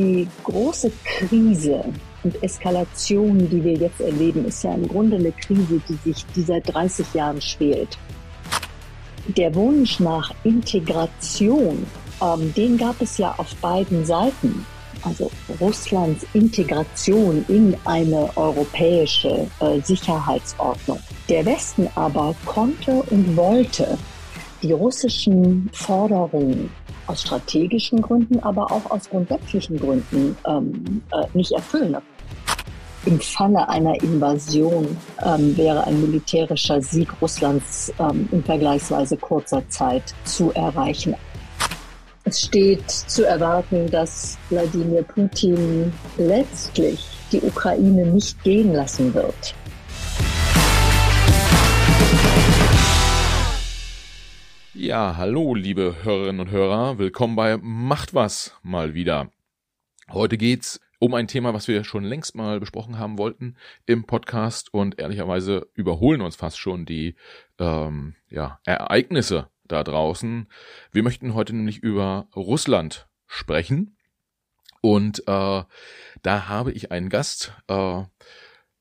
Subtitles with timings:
[0.00, 1.84] Die große Krise
[2.22, 6.40] und Eskalation, die wir jetzt erleben, ist ja im Grunde eine Krise, die sich die
[6.40, 7.98] seit 30 Jahren schwelt.
[9.36, 11.86] Der Wunsch nach Integration,
[12.22, 14.64] ähm, den gab es ja auf beiden Seiten.
[15.02, 15.30] Also
[15.60, 20.98] Russlands Integration in eine europäische äh, Sicherheitsordnung.
[21.28, 23.98] Der Westen aber konnte und wollte
[24.62, 26.70] die russischen Forderungen
[27.06, 31.96] aus strategischen Gründen, aber auch aus grundsätzlichen Gründen ähm, äh, nicht erfüllen.
[33.06, 40.14] Im Falle einer Invasion ähm, wäre ein militärischer Sieg Russlands ähm, in vergleichsweise kurzer Zeit
[40.24, 41.14] zu erreichen.
[42.24, 49.54] Es steht zu erwarten, dass Wladimir Putin letztlich die Ukraine nicht gehen lassen wird.
[54.82, 56.96] Ja, hallo, liebe Hörerinnen und Hörer.
[56.96, 59.30] Willkommen bei Macht was mal wieder.
[60.08, 64.72] Heute geht's um ein Thema, was wir schon längst mal besprochen haben wollten im Podcast
[64.72, 67.14] und ehrlicherweise überholen uns fast schon die
[67.58, 70.48] ähm, ja, Ereignisse da draußen.
[70.92, 73.98] Wir möchten heute nämlich über Russland sprechen
[74.80, 75.62] und äh,
[76.22, 78.02] da habe ich einen Gast, äh,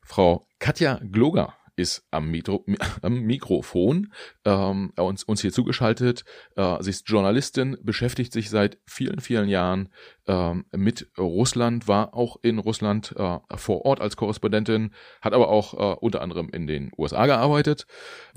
[0.01, 2.65] Frau Katja Gloger ist am, Mikro,
[3.01, 4.11] am Mikrofon
[4.45, 6.23] ähm, uns, uns hier zugeschaltet.
[6.55, 9.89] Äh, sie ist Journalistin, beschäftigt sich seit vielen, vielen Jahren
[10.27, 15.73] ähm, mit Russland, war auch in Russland äh, vor Ort als Korrespondentin, hat aber auch
[15.73, 17.85] äh, unter anderem in den USA gearbeitet,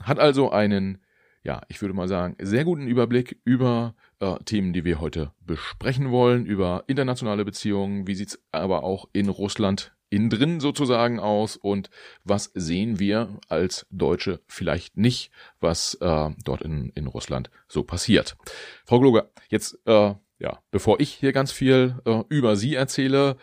[0.01, 1.03] hat also einen,
[1.43, 6.11] ja, ich würde mal sagen, sehr guten Überblick über äh, Themen, die wir heute besprechen
[6.11, 11.91] wollen, über internationale Beziehungen, wie sieht's aber auch in Russland innen drin sozusagen aus und
[12.25, 18.37] was sehen wir als Deutsche vielleicht nicht, was äh, dort in, in Russland so passiert.
[18.85, 23.37] Frau Gloger, jetzt, äh, ja, bevor ich hier ganz viel äh, über Sie erzähle,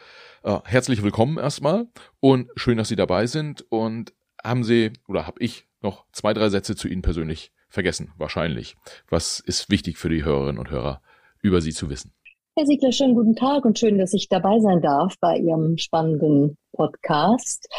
[0.43, 1.87] äh, herzlich willkommen erstmal
[2.19, 4.13] und schön, dass Sie dabei sind und
[4.43, 8.75] haben Sie oder habe ich noch zwei, drei Sätze zu Ihnen persönlich vergessen, wahrscheinlich.
[9.07, 11.01] Was ist wichtig für die Hörerinnen und Hörer
[11.41, 12.13] über Sie zu wissen?
[12.59, 16.57] Herr Siegler, schönen guten Tag und schön, dass ich dabei sein darf bei Ihrem spannenden
[16.73, 17.69] Podcast.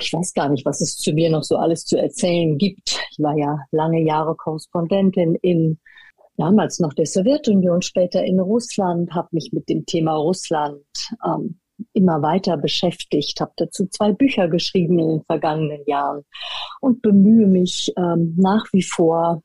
[0.00, 3.00] Ich weiß gar nicht, was es zu mir noch so alles zu erzählen gibt.
[3.10, 5.78] Ich war ja lange Jahre Korrespondentin in
[6.36, 10.84] damals noch der Sowjetunion, später in Russland, habe mich mit dem Thema Russland
[11.24, 11.58] ähm,
[11.94, 16.22] immer weiter beschäftigt, habe dazu zwei Bücher geschrieben in den vergangenen Jahren
[16.82, 19.40] und bemühe mich ähm, nach wie vor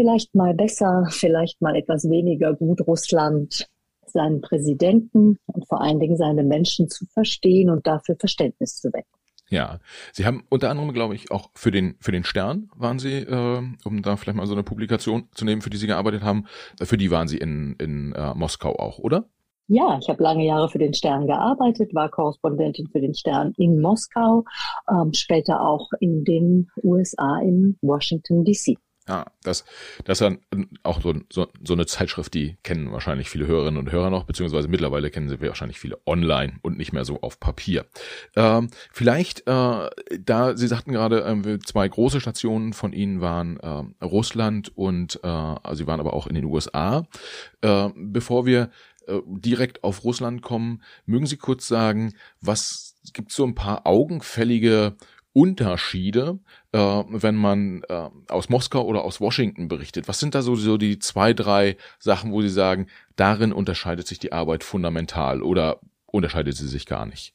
[0.00, 3.66] vielleicht mal besser, vielleicht mal etwas weniger gut Russland,
[4.06, 9.10] seinen Präsidenten und vor allen Dingen seine Menschen zu verstehen und dafür Verständnis zu wecken.
[9.50, 9.78] Ja,
[10.12, 13.62] Sie haben unter anderem, glaube ich, auch für den für den Stern waren Sie, äh,
[13.84, 16.46] um da vielleicht mal so eine Publikation zu nehmen, für die Sie gearbeitet haben.
[16.80, 19.28] Für die waren Sie in in äh, Moskau auch, oder?
[19.66, 23.80] Ja, ich habe lange Jahre für den Stern gearbeitet, war Korrespondentin für den Stern in
[23.80, 24.44] Moskau,
[24.90, 28.78] ähm, später auch in den USA in Washington D.C.
[29.10, 29.64] Ja, das,
[30.04, 33.90] das ist dann auch so, so, so eine Zeitschrift, die kennen wahrscheinlich viele Hörerinnen und
[33.90, 37.86] Hörer noch, beziehungsweise mittlerweile kennen sie wahrscheinlich viele online und nicht mehr so auf Papier.
[38.36, 44.04] Ähm, vielleicht, äh, da Sie sagten gerade, äh, zwei große Stationen von Ihnen waren äh,
[44.04, 47.04] Russland und äh, also Sie waren aber auch in den USA.
[47.62, 48.70] Äh, bevor wir
[49.08, 54.94] äh, direkt auf Russland kommen, mögen Sie kurz sagen, was gibt so ein paar augenfällige
[55.32, 56.40] Unterschiede,
[56.72, 60.08] äh, wenn man äh, aus Moskau oder aus Washington berichtet?
[60.08, 64.18] Was sind da so, so die zwei, drei Sachen, wo Sie sagen, darin unterscheidet sich
[64.18, 67.34] die Arbeit fundamental oder unterscheidet sie sich gar nicht?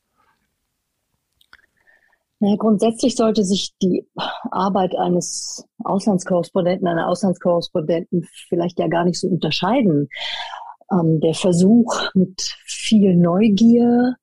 [2.41, 4.05] Ja, grundsätzlich sollte sich die
[4.51, 10.09] Arbeit eines Auslandskorrespondenten, einer Auslandskorrespondenten vielleicht ja gar nicht so unterscheiden.
[10.91, 14.16] Ähm, der Versuch mit viel Neugier,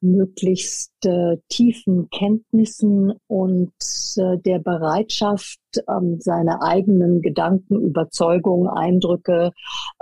[0.00, 3.72] möglichst äh, tiefen Kenntnissen und
[4.16, 9.52] äh, der Bereitschaft, ähm, seine eigenen Gedanken, Überzeugungen, Eindrücke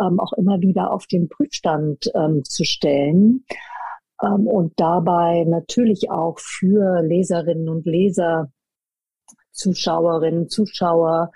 [0.00, 3.44] ähm, auch immer wieder auf den Prüfstand ähm, zu stellen
[4.22, 8.50] ähm, und dabei natürlich auch für Leserinnen und Leser,
[9.52, 11.30] Zuschauerinnen, Zuschauer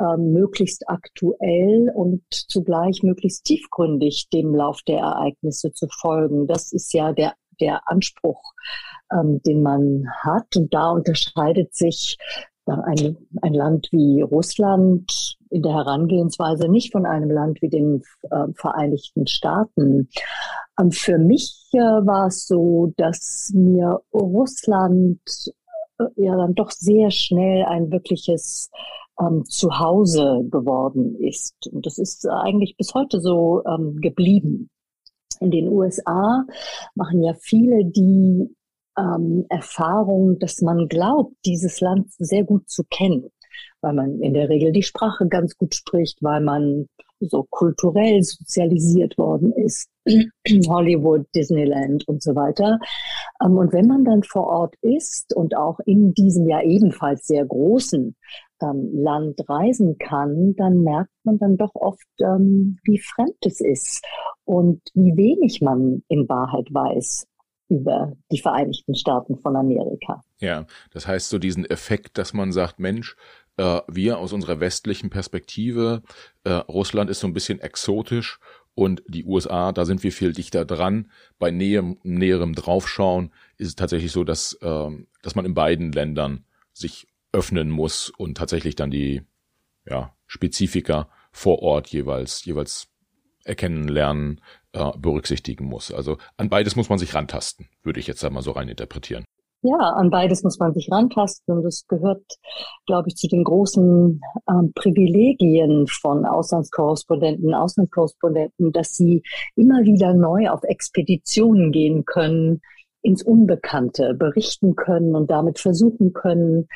[0.00, 6.46] ähm, möglichst aktuell und zugleich möglichst tiefgründig dem Lauf der Ereignisse zu folgen.
[6.46, 8.52] Das ist ja der der Anspruch,
[9.12, 10.56] ähm, den man hat.
[10.56, 12.18] Und da unterscheidet sich
[12.66, 18.46] ein, ein Land wie Russland in der Herangehensweise nicht von einem Land wie den äh,
[18.54, 20.08] Vereinigten Staaten.
[20.78, 25.20] Ähm, für mich äh, war es so, dass mir Russland
[25.98, 28.70] äh, ja dann doch sehr schnell ein wirkliches
[29.20, 31.54] ähm, Zuhause geworden ist.
[31.72, 34.70] Und das ist eigentlich bis heute so ähm, geblieben.
[35.40, 36.44] In den USA
[36.94, 38.54] machen ja viele die
[38.98, 43.30] ähm, Erfahrung, dass man glaubt, dieses Land sehr gut zu kennen,
[43.80, 46.86] weil man in der Regel die Sprache ganz gut spricht, weil man
[47.20, 49.88] so kulturell sozialisiert worden ist,
[50.68, 52.78] Hollywood, Disneyland und so weiter.
[53.42, 57.44] Ähm, und wenn man dann vor Ort ist und auch in diesem ja ebenfalls sehr
[57.44, 58.16] großen
[58.62, 64.04] ähm, Land reisen kann, dann merkt man dann doch oft, ähm, wie fremd es ist
[64.50, 67.28] und wie wenig man in Wahrheit weiß
[67.68, 70.24] über die Vereinigten Staaten von Amerika.
[70.40, 73.14] Ja, das heißt so diesen Effekt, dass man sagt, Mensch,
[73.58, 76.02] äh, wir aus unserer westlichen Perspektive,
[76.42, 78.40] äh, Russland ist so ein bisschen exotisch
[78.74, 81.12] und die USA, da sind wir viel dichter dran.
[81.38, 84.90] Bei näherem, näherem Draufschauen ist es tatsächlich so, dass, äh,
[85.22, 89.22] dass man in beiden Ländern sich öffnen muss und tatsächlich dann die
[89.86, 92.89] ja, Spezifika vor Ort jeweils, jeweils
[93.44, 94.40] erkennen, lernen,
[94.72, 95.92] äh, berücksichtigen muss.
[95.92, 99.24] Also an beides muss man sich rantasten, würde ich jetzt einmal so rein interpretieren.
[99.62, 102.24] Ja, an beides muss man sich rantasten und es gehört,
[102.86, 109.22] glaube ich, zu den großen ähm, Privilegien von Auslandskorrespondenten, Auslandskorrespondenten, dass sie
[109.56, 112.62] immer wieder neu auf Expeditionen gehen können,
[113.02, 116.66] ins Unbekannte berichten können und damit versuchen können,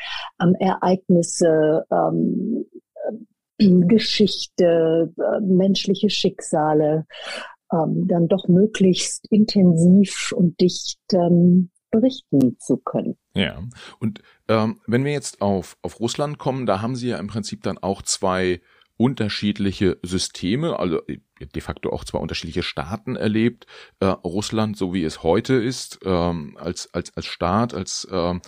[0.42, 3.12] ähm, Ereignisse, ähm, äh,
[3.88, 7.06] Geschichte, äh, menschliche Schicksale
[7.72, 13.16] ähm, dann doch möglichst intensiv und dicht ähm, berichten zu können.
[13.34, 13.62] Ja,
[14.00, 17.62] und ähm, wenn wir jetzt auf, auf Russland kommen, da haben Sie ja im Prinzip
[17.62, 18.60] dann auch zwei
[18.96, 23.66] unterschiedliche Systeme, also de facto auch zwei unterschiedliche Staaten erlebt.
[24.00, 28.40] Äh, Russland, so wie es heute ist, ähm, als, als, als Staat, als ähm,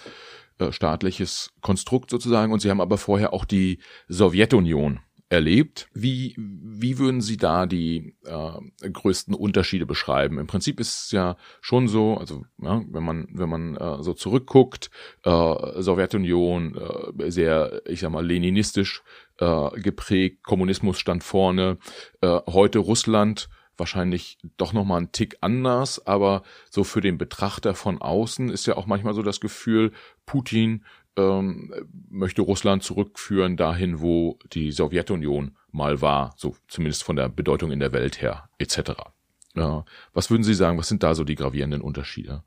[0.59, 2.53] äh, staatliches Konstrukt sozusagen.
[2.53, 5.89] Und sie haben aber vorher auch die Sowjetunion erlebt.
[5.93, 10.39] Wie, wie würden Sie da die äh, größten Unterschiede beschreiben?
[10.39, 14.13] Im Prinzip ist es ja schon so, also ja, wenn man wenn man äh, so
[14.13, 14.91] zurückguckt,
[15.25, 19.03] äh, Sowjetunion äh, sehr, ich sag mal, leninistisch
[19.39, 21.79] äh, geprägt, Kommunismus stand vorne,
[22.21, 27.75] äh, heute Russland wahrscheinlich doch noch mal ein Tick anders, aber so für den Betrachter
[27.75, 29.93] von außen ist ja auch manchmal so das Gefühl,
[30.25, 30.85] Putin
[31.17, 31.73] ähm,
[32.11, 37.81] möchte Russland zurückführen dahin, wo die Sowjetunion mal war, so zumindest von der Bedeutung in
[37.81, 38.93] der Welt her, etc.
[39.55, 42.43] Ja, was würden Sie sagen, was sind da so die gravierenden Unterschiede?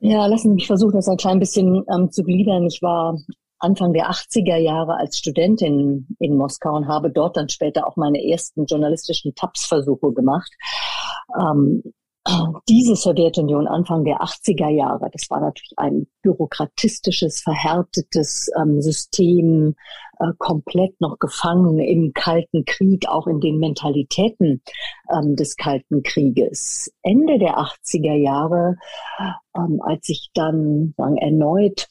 [0.00, 2.66] Ja, lassen Sie mich versuchen, das ein klein bisschen ähm, zu gliedern.
[2.66, 3.18] Ich war
[3.64, 8.22] Anfang der 80er Jahre als Studentin in Moskau und habe dort dann später auch meine
[8.22, 10.52] ersten journalistischen Tapsversuche gemacht.
[11.40, 11.82] Ähm,
[12.68, 19.74] diese Sowjetunion Anfang der 80er Jahre, das war natürlich ein bürokratistisches, verhärtetes ähm, System,
[20.18, 24.62] äh, komplett noch gefangen im Kalten Krieg, auch in den Mentalitäten
[25.12, 26.90] ähm, des Kalten Krieges.
[27.02, 28.76] Ende der 80er Jahre,
[29.56, 31.88] ähm, als ich dann sagen, erneut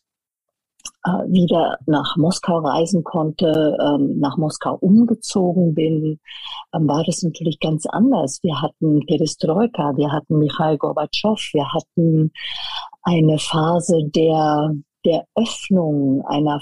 [1.28, 6.20] wieder nach Moskau reisen konnte, ähm, nach Moskau umgezogen bin,
[6.74, 8.40] ähm, war das natürlich ganz anders.
[8.42, 12.32] Wir hatten Perestroika, wir hatten Michail Gorbatschow, wir hatten
[13.04, 14.74] eine Phase der
[15.06, 16.62] der Öffnung einer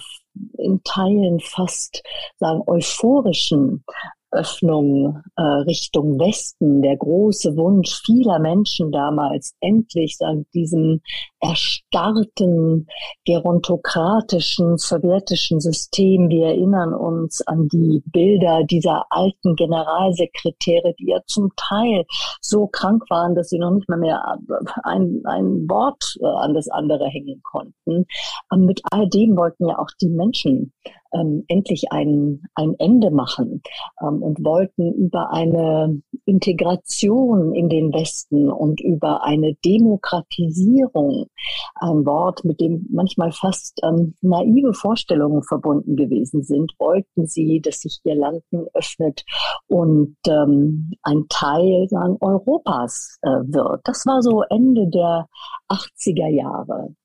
[0.58, 2.02] in Teilen fast
[2.40, 3.84] sagen euphorischen
[4.32, 11.02] Öffnung äh, Richtung Westen, der große Wunsch vieler Menschen damals, endlich an diesem
[11.42, 12.88] erstarrten,
[13.26, 16.30] gerontokratischen, sowjetischen System.
[16.30, 22.06] Wir erinnern uns an die Bilder dieser alten Generalsekretäre, die ja zum Teil
[22.42, 24.38] so krank waren, dass sie noch nicht mal mehr
[24.84, 28.06] ein, ein Wort äh, an das andere hängen konnten.
[28.50, 30.72] Und mit all dem wollten ja auch die Menschen
[31.14, 33.62] ähm, endlich ein, ein Ende machen
[34.02, 41.28] ähm, und wollten über eine Integration in den Westen und über eine Demokratisierung,
[41.76, 47.82] ein Wort, mit dem manchmal fast ähm, naive Vorstellungen verbunden gewesen sind, wollten sie, dass
[47.82, 48.44] sich ihr Land
[48.74, 49.24] öffnet
[49.68, 53.82] und ähm, ein Teil sagen, Europas äh, wird.
[53.86, 55.28] Das war so Ende der
[55.70, 56.96] 80er Jahre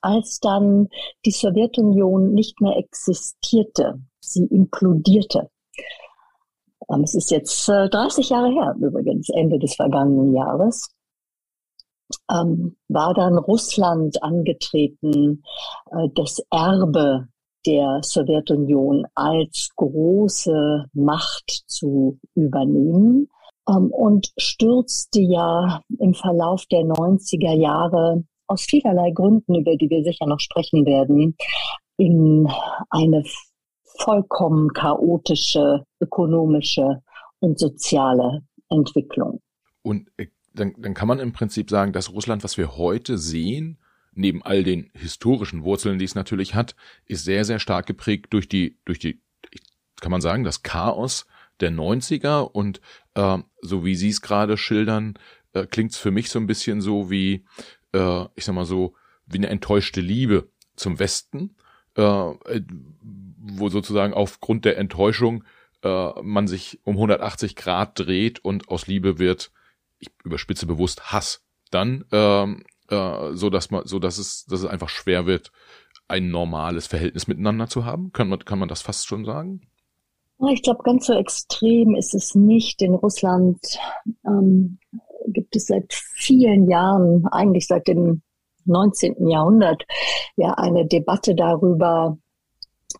[0.00, 0.88] als dann
[1.24, 4.00] die Sowjetunion nicht mehr existierte.
[4.20, 5.50] Sie implodierte.
[6.90, 10.88] Ähm, es ist jetzt 30 äh, Jahre her, übrigens, Ende des vergangenen Jahres.
[12.30, 15.42] Ähm, war dann Russland angetreten,
[15.90, 17.28] äh, das Erbe
[17.66, 23.28] der Sowjetunion als große Macht zu übernehmen
[23.68, 30.02] ähm, und stürzte ja im Verlauf der 90er Jahre aus vielerlei Gründen, über die wir
[30.02, 31.36] sicher noch sprechen werden,
[31.98, 32.48] in
[32.90, 33.22] eine
[33.98, 37.02] vollkommen chaotische ökonomische
[37.40, 39.40] und soziale Entwicklung.
[39.82, 43.78] Und äh, dann, dann kann man im Prinzip sagen, das Russland, was wir heute sehen,
[44.12, 46.74] neben all den historischen Wurzeln, die es natürlich hat,
[47.06, 49.20] ist sehr, sehr stark geprägt durch die, durch die,
[50.00, 51.26] kann man sagen, das Chaos
[51.60, 52.80] der 90er und
[53.14, 55.14] äh, so wie Sie es gerade schildern,
[55.52, 57.44] äh, klingt es für mich so ein bisschen so wie,
[57.92, 58.94] äh, ich sag mal so,
[59.26, 61.56] wie eine enttäuschte Liebe zum Westen,
[61.94, 65.44] äh, wo sozusagen aufgrund der Enttäuschung
[65.82, 69.52] äh, man sich um 180 Grad dreht und aus Liebe wird,
[69.98, 71.44] ich überspitze bewusst Hass.
[71.70, 75.52] Dann ähm, äh, so dass man, so dass es, dass es einfach schwer wird,
[76.08, 78.12] ein normales Verhältnis miteinander zu haben.
[78.12, 79.60] Kann man, kann man das fast schon sagen?
[80.50, 82.80] Ich glaube, ganz so extrem ist es nicht.
[82.80, 83.58] In Russland
[84.24, 84.78] ähm,
[85.26, 88.22] gibt es seit vielen Jahren, eigentlich seit dem
[88.64, 89.26] 19.
[89.26, 89.84] Jahrhundert,
[90.36, 92.18] ja eine Debatte darüber,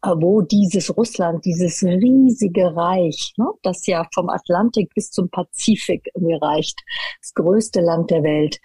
[0.03, 6.81] wo dieses Russland, dieses riesige Reich, ne, das ja vom Atlantik bis zum Pazifik reicht,
[7.21, 8.59] das größte Land der Welt,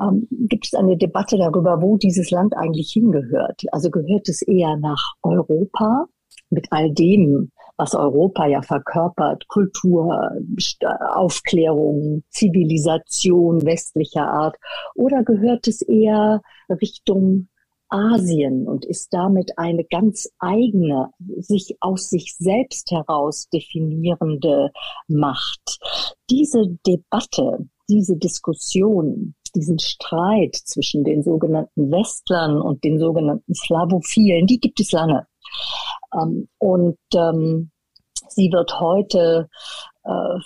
[0.00, 3.62] ähm, gibt es eine Debatte darüber, wo dieses Land eigentlich hingehört.
[3.72, 6.06] Also gehört es eher nach Europa
[6.50, 10.30] mit all dem, was Europa ja verkörpert, Kultur,
[11.14, 14.56] Aufklärung, Zivilisation westlicher Art,
[14.94, 17.48] oder gehört es eher Richtung
[17.90, 24.70] Asien und ist damit eine ganz eigene, sich aus sich selbst heraus definierende
[25.08, 25.78] Macht.
[26.30, 34.60] Diese Debatte, diese Diskussion, diesen Streit zwischen den sogenannten Westlern und den sogenannten Slavophilen, die
[34.60, 35.26] gibt es lange.
[36.14, 37.70] Ähm, und ähm,
[38.28, 39.48] sie wird heute
[40.04, 40.38] äh,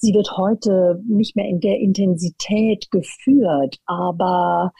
[0.00, 4.72] sie wird heute nicht mehr in der Intensität geführt, aber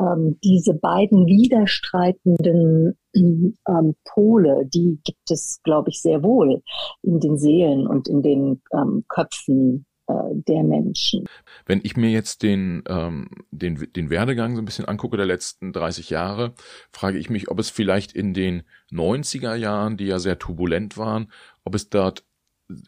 [0.00, 6.62] ähm, diese beiden widerstreitenden ähm, Pole, die gibt es, glaube ich, sehr wohl
[7.02, 11.26] in den Seelen und in den ähm, Köpfen äh, der Menschen.
[11.66, 15.72] Wenn ich mir jetzt den, ähm, den, den Werdegang so ein bisschen angucke der letzten
[15.72, 16.54] 30 Jahre,
[16.92, 21.32] frage ich mich, ob es vielleicht in den 90er Jahren, die ja sehr turbulent waren,
[21.64, 22.24] ob es dort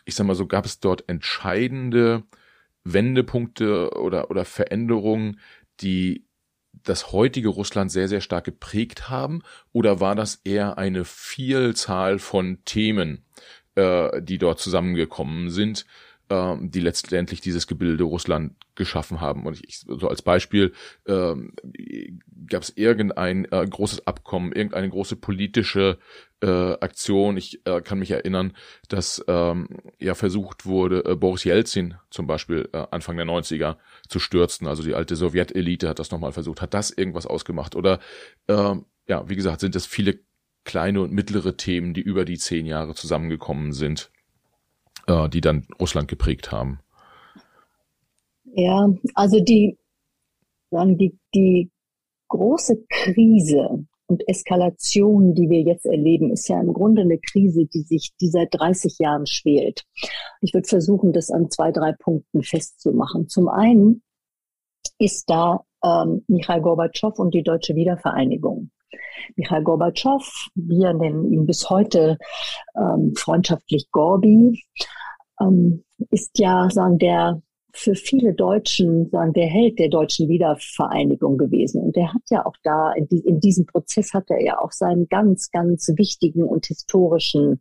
[0.04, 2.24] ich sag mal so, gab es dort entscheidende
[2.84, 5.40] Wendepunkte oder, oder Veränderungen,
[5.80, 6.26] die
[6.84, 9.42] das heutige Russland sehr, sehr stark geprägt haben?
[9.72, 13.24] Oder war das eher eine Vielzahl von Themen,
[13.74, 15.84] äh, die dort zusammengekommen sind,
[16.28, 19.46] äh, die letztendlich dieses Gebilde Russland geschaffen haben?
[19.46, 20.72] Und ich, so als Beispiel
[21.06, 21.34] äh,
[22.46, 25.98] gab es irgendein äh, großes Abkommen, irgendeine große politische
[26.42, 27.36] äh, Aktion.
[27.36, 28.52] Ich äh, kann mich erinnern,
[28.88, 29.68] dass ähm,
[29.98, 33.76] ja versucht wurde, äh, Boris Jelzin zum Beispiel äh, Anfang der 90er
[34.08, 34.66] zu stürzen.
[34.66, 36.62] Also die alte Sowjetelite hat das nochmal versucht.
[36.62, 37.76] Hat das irgendwas ausgemacht?
[37.76, 38.00] Oder
[38.46, 38.74] äh,
[39.06, 40.20] ja, wie gesagt, sind es viele
[40.64, 44.10] kleine und mittlere Themen, die über die zehn Jahre zusammengekommen sind,
[45.06, 46.80] äh, die dann Russland geprägt haben.
[48.44, 49.78] Ja, also die,
[50.70, 51.70] sagen die, die
[52.28, 57.82] große Krise und Eskalation, die wir jetzt erleben, ist ja im Grunde eine Krise, die
[57.82, 59.84] sich, die seit 30 Jahren schwelt.
[60.40, 63.28] Ich würde versuchen, das an zwei, drei Punkten festzumachen.
[63.28, 64.02] Zum einen
[64.98, 68.70] ist da ähm, Michail Gorbatschow und die deutsche Wiedervereinigung.
[69.36, 72.18] Michail Gorbatschow, wir nennen ihn bis heute
[72.76, 74.60] ähm, freundschaftlich Gorbi,
[75.40, 77.40] ähm, ist ja sagen der
[77.72, 81.82] für viele Deutschen sagen, der Held der deutschen Wiedervereinigung gewesen.
[81.82, 84.72] Und der hat ja auch da, in, die, in diesem Prozess hat er ja auch
[84.72, 87.60] seinen ganz, ganz wichtigen und historischen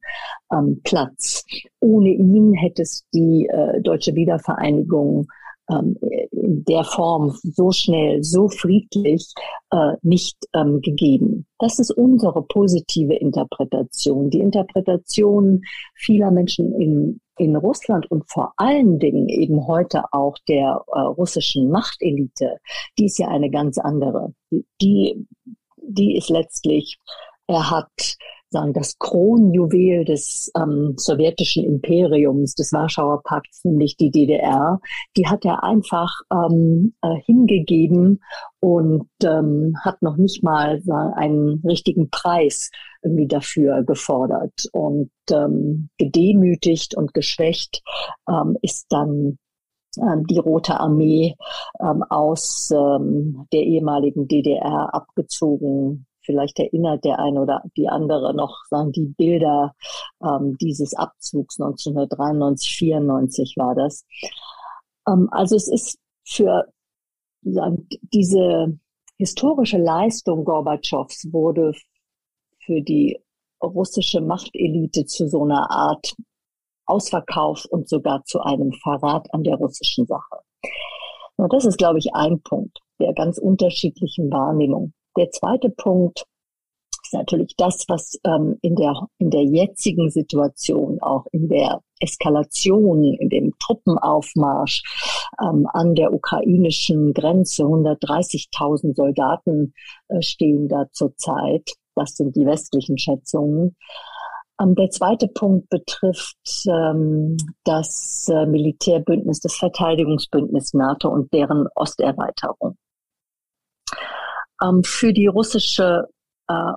[0.51, 1.45] ähm, Platz.
[1.79, 5.27] Ohne ihn hätte es die äh, deutsche Wiedervereinigung
[5.69, 5.97] ähm,
[6.31, 9.33] in der Form so schnell, so friedlich
[9.71, 11.45] äh, nicht ähm, gegeben.
[11.59, 14.29] Das ist unsere positive Interpretation.
[14.29, 15.61] Die Interpretation
[15.95, 21.69] vieler Menschen in, in Russland und vor allen Dingen eben heute auch der äh, russischen
[21.69, 22.57] Machtelite,
[22.97, 24.33] die ist ja eine ganz andere.
[24.81, 25.27] Die,
[25.77, 26.97] die ist letztlich,
[27.47, 28.17] er hat
[28.51, 34.79] sagen, das Kronjuwel des ähm, sowjetischen Imperiums, des Warschauer Pakts, nämlich die DDR,
[35.15, 38.21] die hat er einfach ähm, äh, hingegeben
[38.59, 40.81] und ähm, hat noch nicht mal
[41.15, 44.65] einen richtigen Preis irgendwie dafür gefordert.
[44.73, 47.81] Und ähm, gedemütigt und geschwächt
[48.27, 49.37] ähm, ist dann
[49.97, 51.35] ähm, die Rote Armee
[51.79, 58.55] ähm, aus ähm, der ehemaligen DDR abgezogen Vielleicht erinnert der eine oder die andere noch
[58.69, 59.73] sagen die Bilder
[60.23, 64.05] ähm, dieses Abzugs 1993, 94 war das.
[65.07, 66.65] Ähm, also es ist für
[67.41, 68.77] sagen, diese
[69.17, 71.73] historische Leistung Gorbatschows wurde
[72.59, 73.19] für die
[73.63, 76.13] russische Machtelite zu so einer Art
[76.85, 80.41] Ausverkauf und sogar zu einem Verrat an der russischen Sache.
[81.37, 84.93] Und das ist, glaube ich, ein Punkt der ganz unterschiedlichen Wahrnehmung.
[85.17, 86.23] Der zweite Punkt
[87.03, 93.03] ist natürlich das, was ähm, in, der, in der jetzigen Situation, auch in der Eskalation,
[93.03, 94.83] in dem Truppenaufmarsch
[95.41, 99.73] ähm, an der ukrainischen Grenze, 130.000 Soldaten
[100.09, 103.75] äh, stehen da zurzeit, das sind die westlichen Schätzungen,
[104.61, 106.37] ähm, der zweite Punkt betrifft
[106.67, 112.77] ähm, das äh, Militärbündnis, das Verteidigungsbündnis NATO und deren Osterweiterung.
[114.61, 116.07] Ähm, für die russische
[116.47, 116.73] äh,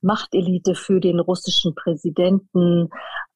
[0.00, 2.88] Machtelite, für den russischen Präsidenten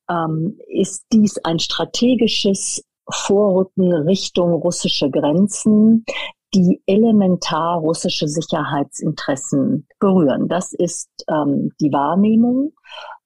[0.08, 6.04] ähm, ist dies ein strategisches Vorrücken Richtung russische Grenzen,
[6.54, 10.48] die elementar russische Sicherheitsinteressen berühren.
[10.48, 12.72] Das ist ähm, die Wahrnehmung.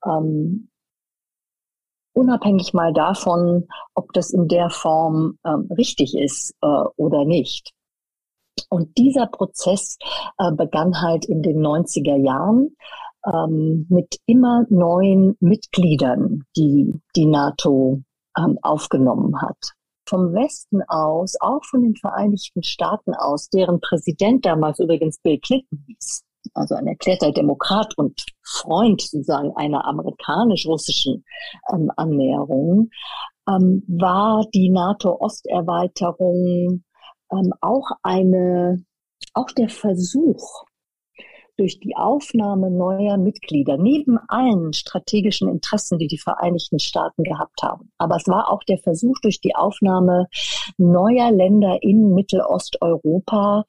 [0.05, 0.69] Ähm,
[2.14, 7.73] unabhängig mal davon, ob das in der Form ähm, richtig ist äh, oder nicht.
[8.69, 9.99] Und dieser Prozess
[10.39, 12.77] äh, begann halt in den 90er Jahren
[13.27, 18.03] ähm, mit immer neuen Mitgliedern, die die NATO
[18.39, 19.57] ähm, aufgenommen hat.
[20.09, 25.83] Vom Westen aus, auch von den Vereinigten Staaten aus, deren Präsident damals übrigens Bill Clinton
[25.87, 26.23] hieß,
[26.55, 31.25] also ein erklärter Demokrat und Freund sozusagen einer amerikanisch-russischen
[31.73, 32.91] ähm, Annäherung,
[33.49, 36.85] ähm, war die NATO-Osterweiterung
[37.33, 38.85] ähm, auch eine,
[39.35, 40.64] auch der Versuch,
[41.56, 47.90] durch die Aufnahme neuer Mitglieder, neben allen strategischen Interessen, die die Vereinigten Staaten gehabt haben.
[47.99, 50.26] Aber es war auch der Versuch, durch die Aufnahme
[50.76, 53.64] neuer Länder in Mittelosteuropa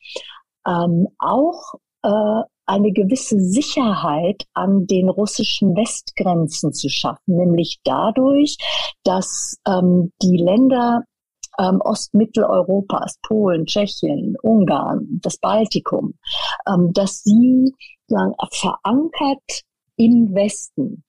[0.67, 8.57] ähm, auch äh, eine gewisse Sicherheit an den russischen Westgrenzen zu schaffen, nämlich dadurch,
[9.03, 11.03] dass ähm, die Länder
[11.59, 16.15] ähm, Ostmitteleuropas, Polen, Tschechien, Ungarn, das Baltikum,
[16.67, 17.73] ähm, dass sie
[18.07, 19.63] sagen, verankert
[19.97, 21.03] im Westen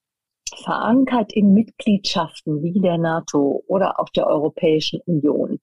[0.56, 5.58] verankert in Mitgliedschaften wie der NATO oder auch der Europäischen Union,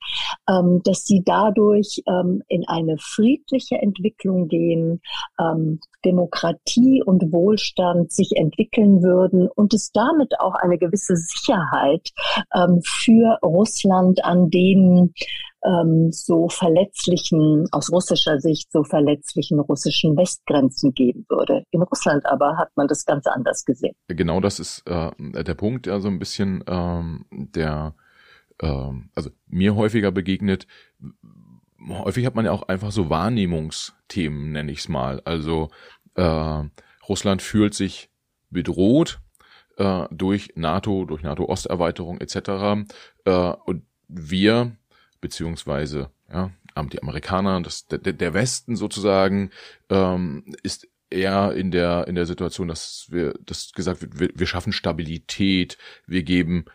[0.50, 5.02] ähm, dass sie dadurch ähm, in eine friedliche Entwicklung gehen,
[5.40, 12.12] ähm, Demokratie und Wohlstand sich entwickeln würden und es damit auch eine gewisse Sicherheit
[12.56, 15.14] ähm, für Russland an den
[15.66, 21.64] ähm, so verletzlichen, aus russischer Sicht so verletzlichen russischen Westgrenzen geben würde.
[21.72, 23.96] In Russland aber hat man das ganz anders gesehen.
[24.08, 27.96] Genau das ist äh, der Punkt, der so ein bisschen ähm, der,
[28.60, 30.68] äh, also mir häufiger begegnet.
[31.88, 35.22] Häufig hat man ja auch einfach so Wahrnehmungsthemen, nenne ich es mal.
[35.26, 35.70] Also
[36.16, 36.64] äh,
[37.08, 38.10] Russland fühlt sich
[38.50, 39.20] bedroht
[39.78, 42.88] äh, durch NATO, durch NATO-Osterweiterung etc.
[43.26, 44.76] Äh, und wir
[45.22, 46.52] beziehungsweise ja,
[46.92, 49.52] die Amerikaner, das, der, der Westen sozusagen,
[49.90, 54.48] ähm, ist eher in der in der Situation, dass wir das gesagt wird, wir, wir
[54.48, 56.66] schaffen Stabilität, wir geben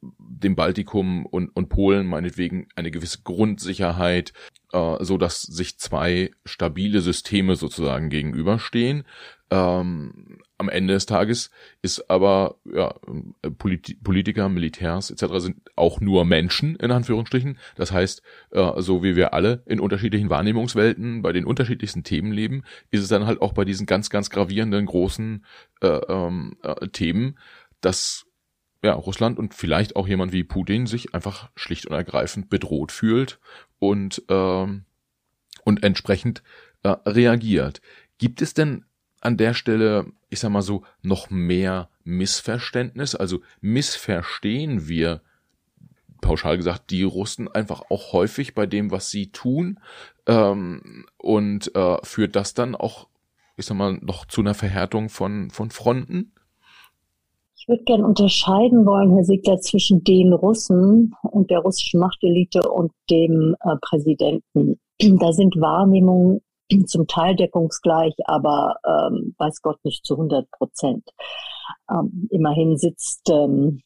[0.00, 4.32] dem Baltikum und, und Polen meinetwegen eine gewisse Grundsicherheit,
[4.72, 9.04] äh, so dass sich zwei stabile Systeme sozusagen gegenüberstehen.
[9.50, 11.50] Ähm, am Ende des Tages
[11.80, 12.94] ist aber ja,
[13.56, 15.26] Polit Politiker, Militärs etc.
[15.38, 17.58] sind auch nur Menschen in Anführungsstrichen.
[17.76, 22.64] Das heißt, äh, so wie wir alle in unterschiedlichen Wahrnehmungswelten bei den unterschiedlichsten Themen leben,
[22.90, 25.44] ist es dann halt auch bei diesen ganz ganz gravierenden großen
[25.80, 27.38] äh, ähm, äh, Themen,
[27.80, 28.26] dass
[28.82, 33.40] ja, Russland und vielleicht auch jemand wie Putin sich einfach schlicht und ergreifend bedroht fühlt
[33.78, 34.84] und, ähm,
[35.64, 36.42] und entsprechend
[36.82, 37.80] äh, reagiert.
[38.18, 38.84] Gibt es denn
[39.20, 43.14] an der Stelle, ich sag mal so, noch mehr Missverständnis?
[43.14, 45.22] Also missverstehen wir,
[46.20, 49.80] pauschal gesagt, die Russen einfach auch häufig bei dem, was sie tun?
[50.26, 53.08] Ähm, und äh, führt das dann auch,
[53.56, 56.32] ich sag mal, noch zu einer Verhärtung von, von Fronten?
[57.68, 62.92] Ich würde gerne unterscheiden wollen, Herr Siegler, zwischen den Russen und der russischen Machtelite und
[63.10, 64.80] dem äh, Präsidenten.
[65.20, 66.40] Da sind Wahrnehmungen
[66.86, 71.10] zum Teil deckungsgleich, aber ähm, weiß Gott nicht zu 100 Prozent.
[71.90, 73.82] Ähm, immerhin sitzt ähm,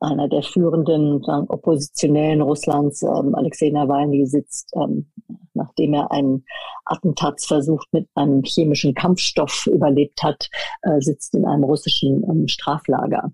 [0.00, 5.10] einer der führenden sagen, Oppositionellen Russlands, ähm, Alexei Nawalny, sitzt, ähm,
[5.54, 6.44] nachdem er einen
[6.84, 10.48] Attentatsversuch mit einem chemischen Kampfstoff überlebt hat,
[10.82, 13.32] äh, sitzt in einem russischen ähm, Straflager.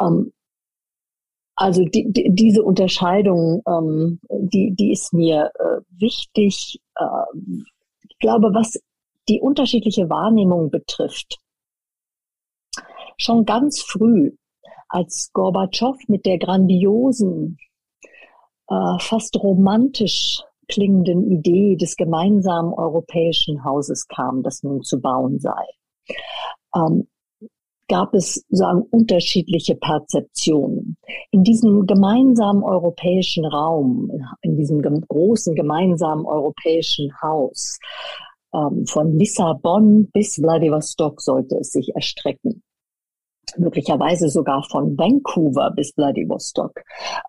[0.00, 0.32] Ähm,
[1.54, 6.80] also die, die, diese Unterscheidung, ähm, die, die ist mir äh, wichtig.
[6.96, 7.04] Äh,
[8.08, 8.80] ich glaube, was
[9.28, 11.38] die unterschiedliche Wahrnehmung betrifft,
[13.16, 14.32] schon ganz früh
[14.92, 17.58] als Gorbatschow mit der grandiosen,
[18.68, 25.64] äh, fast romantisch klingenden Idee des gemeinsamen europäischen Hauses kam, das nun zu bauen sei.
[26.74, 27.08] Ähm,
[27.88, 30.96] gab es sagen unterschiedliche Perzeptionen.
[31.30, 37.78] In diesem gemeinsamen europäischen Raum, in diesem großen gemeinsamen europäischen Haus,
[38.54, 42.62] ähm, von Lissabon bis Vladivostok sollte es sich erstrecken.
[43.56, 46.82] Möglicherweise sogar von Vancouver bis Vladivostok.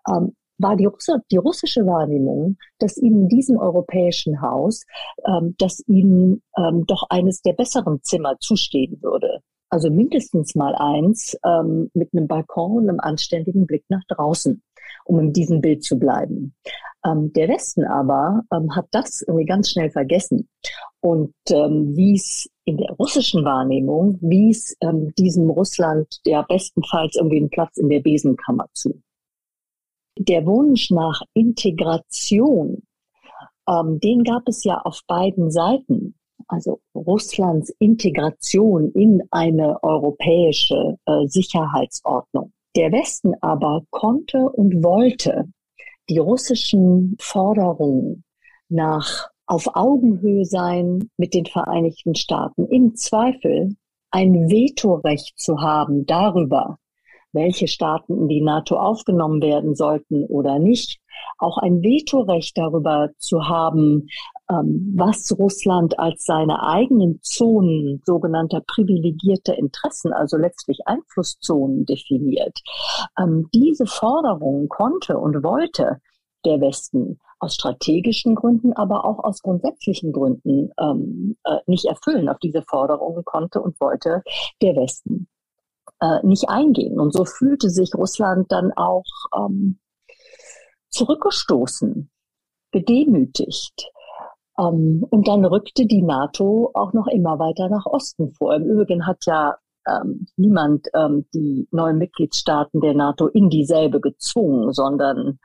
[0.08, 4.84] Ähm, war die, Russ die, russische Wahrnehmung, dass ihnen in diesem europäischen Haus,
[5.26, 9.40] ähm, dass ihnen ähm, doch eines der besseren Zimmer zustehen würde.
[9.68, 14.62] Also mindestens mal eins ähm, mit einem Balkon und einem anständigen Blick nach draußen,
[15.04, 16.54] um in diesem Bild zu bleiben.
[17.04, 20.48] Ähm, der Westen aber ähm, hat das irgendwie ganz schnell vergessen
[21.00, 27.50] und ähm, wies in der russischen Wahrnehmung, wies ähm, diesem Russland der bestenfalls irgendwie einen
[27.50, 29.02] Platz in der Besenkammer zu.
[30.18, 32.82] Der Wunsch nach Integration,
[33.68, 36.14] ähm, den gab es ja auf beiden Seiten
[36.48, 42.52] also Russlands Integration in eine europäische äh, Sicherheitsordnung.
[42.76, 45.44] Der Westen aber konnte und wollte
[46.08, 48.24] die russischen Forderungen
[48.68, 53.76] nach auf Augenhöhe sein mit den Vereinigten Staaten, im Zweifel
[54.10, 56.78] ein Vetorecht zu haben darüber,
[57.32, 61.00] welche Staaten in die NATO aufgenommen werden sollten oder nicht,
[61.38, 64.08] auch ein Vetorecht darüber zu haben,
[64.50, 72.60] ähm, was Russland als seine eigenen Zonen sogenannter privilegierter Interessen, also letztlich Einflusszonen definiert.
[73.18, 76.00] Ähm, diese Forderungen konnte und wollte
[76.44, 82.28] der Westen aus strategischen Gründen, aber auch aus grundsätzlichen Gründen ähm, äh, nicht erfüllen.
[82.28, 84.22] Auf diese Forderungen konnte und wollte
[84.62, 85.28] der Westen
[86.00, 87.00] äh, nicht eingehen.
[87.00, 89.04] Und so fühlte sich Russland dann auch
[89.36, 89.78] ähm,
[90.94, 92.10] zurückgestoßen,
[92.72, 93.90] gedemütigt.
[94.58, 98.54] Ähm, und dann rückte die NATO auch noch immer weiter nach Osten vor.
[98.54, 104.72] Im Übrigen hat ja ähm, niemand ähm, die neuen Mitgliedstaaten der NATO in dieselbe gezwungen,
[104.72, 105.38] sondern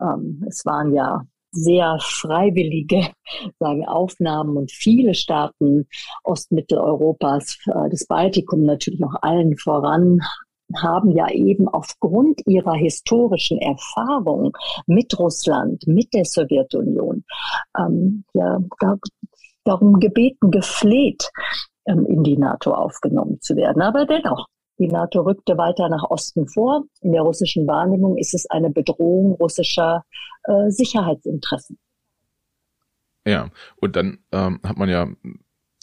[0.00, 3.08] ähm, es waren ja sehr freiwillige
[3.58, 5.88] sagen, Aufnahmen und viele Staaten
[6.24, 10.20] Ostmitteleuropas, äh, das Baltikum natürlich auch allen voran,
[10.74, 17.24] haben ja eben aufgrund ihrer historischen Erfahrung mit Russland, mit der Sowjetunion,
[17.78, 18.96] ähm, ja, da,
[19.64, 21.30] darum gebeten, gefleht,
[21.86, 23.82] ähm, in die NATO aufgenommen zu werden.
[23.82, 24.46] Aber dennoch,
[24.78, 26.84] die NATO rückte weiter nach Osten vor.
[27.00, 30.04] In der russischen Wahrnehmung ist es eine Bedrohung russischer
[30.44, 31.78] äh, Sicherheitsinteressen.
[33.26, 35.08] Ja, und dann ähm, hat man ja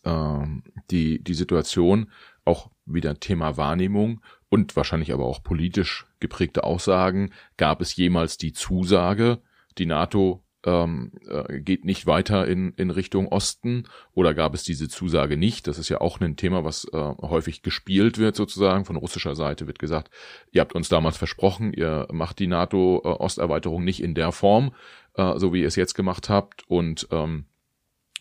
[0.05, 2.11] ähm, die, die Situation,
[2.45, 7.31] auch wieder Thema Wahrnehmung und wahrscheinlich aber auch politisch geprägte Aussagen.
[7.57, 9.41] Gab es jemals die Zusage,
[9.77, 14.87] die NATO ähm, äh, geht nicht weiter in, in Richtung Osten oder gab es diese
[14.87, 15.67] Zusage nicht?
[15.67, 18.85] Das ist ja auch ein Thema, was äh, häufig gespielt wird sozusagen.
[18.85, 20.09] Von russischer Seite wird gesagt,
[20.51, 24.73] ihr habt uns damals versprochen, ihr macht die NATO-Osterweiterung nicht in der Form,
[25.15, 27.45] äh, so wie ihr es jetzt gemacht habt und ähm,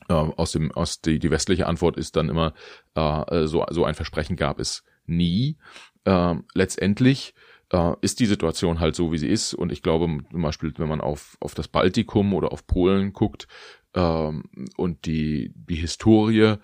[0.09, 2.55] äh, aus dem aus die, die westliche Antwort ist dann immer
[2.95, 5.57] äh, so so ein Versprechen gab es nie.
[6.05, 7.35] Äh, letztendlich
[7.73, 9.55] äh, ist die Situation halt so, wie sie ist.
[9.55, 13.49] Und ich glaube, zum Beispiel, wenn man auf, auf das Baltikum oder auf Polen guckt
[13.95, 14.45] ähm,
[14.77, 16.57] und die, die Historie,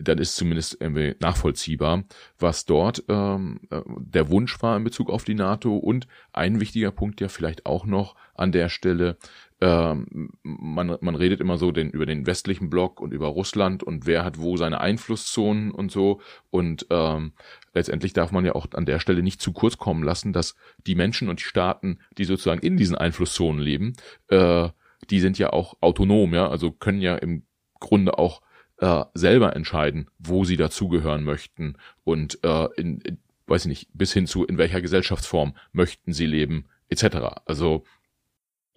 [0.00, 2.04] dann ist zumindest irgendwie nachvollziehbar,
[2.38, 5.76] was dort ähm, äh, der Wunsch war in Bezug auf die NATO.
[5.76, 9.18] Und ein wichtiger Punkt ja vielleicht auch noch an der Stelle,
[9.60, 14.06] ähm, man, man redet immer so den, über den westlichen Block und über Russland und
[14.06, 16.20] wer hat wo seine Einflusszonen und so.
[16.50, 17.32] Und ähm,
[17.74, 20.54] letztendlich darf man ja auch an der Stelle nicht zu kurz kommen lassen, dass
[20.86, 23.94] die Menschen und die Staaten, die sozusagen in diesen Einflusszonen leben,
[24.28, 24.68] äh,
[25.10, 27.44] die sind ja auch autonom, ja, also können ja im
[27.80, 28.42] Grunde auch
[28.78, 34.12] äh, selber entscheiden, wo sie dazugehören möchten und äh, in, in, weiß ich nicht, bis
[34.12, 37.42] hin zu in welcher Gesellschaftsform möchten sie leben, etc.
[37.46, 37.84] Also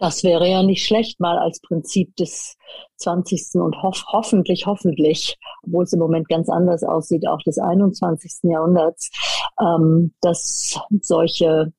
[0.02, 2.56] das wäre ja nicht schlecht, mal als Prinzip des
[2.96, 3.60] 20.
[3.60, 8.50] und hoff hoffentlich, hoffentlich, obwohl es im Moment ganz anders aussieht, auch des 21.
[8.50, 9.12] Jahrhunderts,
[9.60, 11.72] ähm, dass solche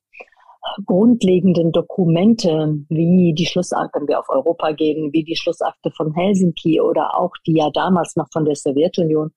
[0.86, 6.80] grundlegenden Dokumente wie die Schlussakte, wenn wir auf Europa gehen, wie die Schlussakte von Helsinki
[6.80, 9.32] oder auch die ja damals noch von der Sowjetunion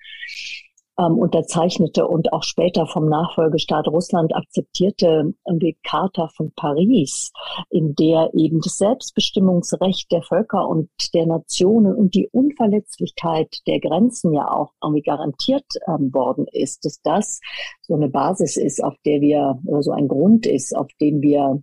[0.99, 7.31] ähm, unterzeichnete und auch später vom Nachfolgestaat Russland akzeptierte die Charta von Paris,
[7.69, 14.33] in der eben das Selbstbestimmungsrecht der Völker und der Nationen und die Unverletzlichkeit der Grenzen
[14.33, 17.39] ja auch irgendwie garantiert ähm, worden ist, dass das
[17.81, 21.61] so eine Basis ist, auf der wir, oder so ein Grund ist, auf den wir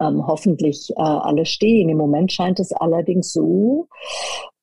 [0.00, 1.88] ähm, hoffentlich äh, alle stehen.
[1.88, 3.88] Im Moment scheint es allerdings so,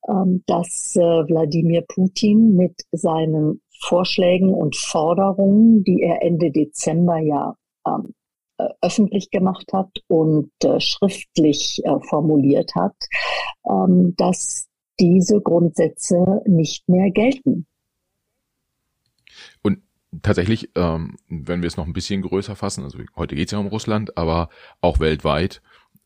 [0.07, 7.55] ähm, dass äh, Wladimir Putin mit seinen Vorschlägen und Forderungen, die er Ende Dezember ja
[7.87, 8.13] ähm,
[8.57, 12.95] äh, öffentlich gemacht hat und äh, schriftlich äh, formuliert hat,
[13.69, 14.67] ähm, dass
[14.99, 17.65] diese Grundsätze nicht mehr gelten.
[19.63, 19.79] Und
[20.21, 23.57] tatsächlich, ähm, wenn wir es noch ein bisschen größer fassen, also heute geht es ja
[23.57, 24.49] um Russland, aber
[24.81, 25.61] auch weltweit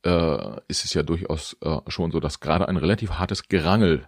[0.05, 4.07] äh, ist es ja durchaus äh, schon so, dass gerade ein relativ hartes Gerangel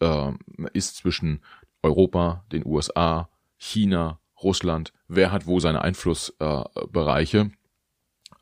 [0.00, 0.32] äh,
[0.72, 1.40] ist zwischen
[1.82, 7.50] Europa, den USA, China, Russland, wer hat wo seine Einflussbereiche.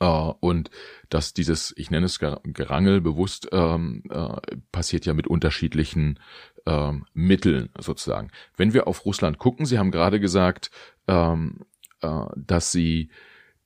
[0.01, 0.71] Äh, und
[1.09, 6.21] dass dieses, ich nenne es Gerangel bewusst, ähm, äh, passiert ja mit unterschiedlichen
[6.67, 8.31] ähm, Mitteln sozusagen.
[8.57, 10.71] Wenn wir auf Russland gucken, Sie haben gerade gesagt,
[11.09, 11.65] ähm,
[12.01, 13.11] äh, dass Sie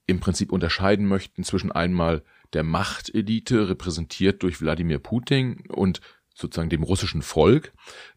[0.06, 6.00] im Prinzip unterscheiden möchten zwischen einmal der Machtelite, repräsentiert durch Wladimir Putin und
[6.34, 7.72] sozusagen dem russischen Volk.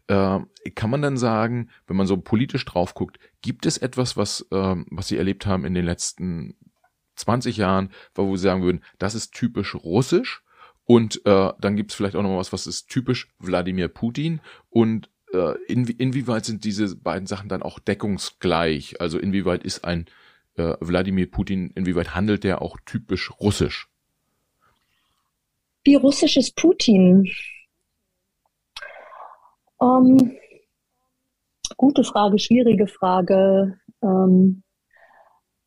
[0.06, 0.40] Äh,
[0.74, 4.76] kann man dann sagen, wenn man so politisch drauf guckt, gibt es etwas, was, äh,
[4.90, 6.56] was Sie erlebt haben in den letzten
[7.16, 10.42] 20 Jahren, wo Sie sagen würden, das ist typisch russisch
[10.84, 15.10] und äh, dann gibt es vielleicht auch noch was, was ist typisch Wladimir Putin und
[15.32, 19.00] äh, in, inwieweit sind diese beiden Sachen dann auch deckungsgleich?
[19.00, 20.06] Also inwieweit ist ein
[20.56, 23.88] äh, Wladimir Putin, inwieweit handelt der auch typisch russisch?
[25.84, 27.28] Wie russisch ist Putin?
[29.80, 30.36] Ähm,
[31.76, 33.78] gute Frage, schwierige Frage.
[34.02, 34.62] Ähm,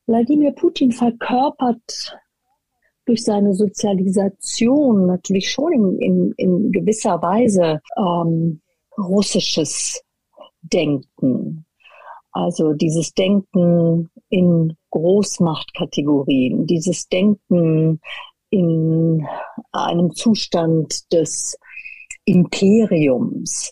[0.07, 2.17] Wladimir Putin verkörpert
[3.05, 8.61] durch seine Sozialisation natürlich schon in, in, in gewisser Weise ähm,
[8.97, 10.01] russisches
[10.61, 11.65] Denken.
[12.31, 18.01] Also dieses Denken in Großmachtkategorien, dieses Denken
[18.51, 19.27] in
[19.71, 21.57] einem Zustand des
[22.29, 23.71] Imperiums.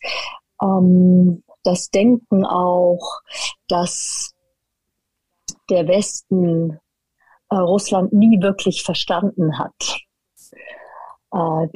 [0.62, 3.22] Ähm, das Denken auch,
[3.67, 4.34] dass
[5.70, 6.80] der Westen
[7.50, 10.00] äh, Russland nie wirklich verstanden hat.
[11.34, 11.67] Äh,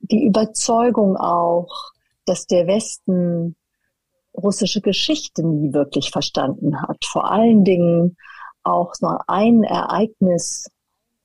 [0.00, 1.92] die Überzeugung auch,
[2.24, 3.56] dass der Westen
[4.34, 7.04] russische Geschichte nie wirklich verstanden hat.
[7.04, 8.16] Vor allen Dingen
[8.62, 10.68] auch nur ein Ereignis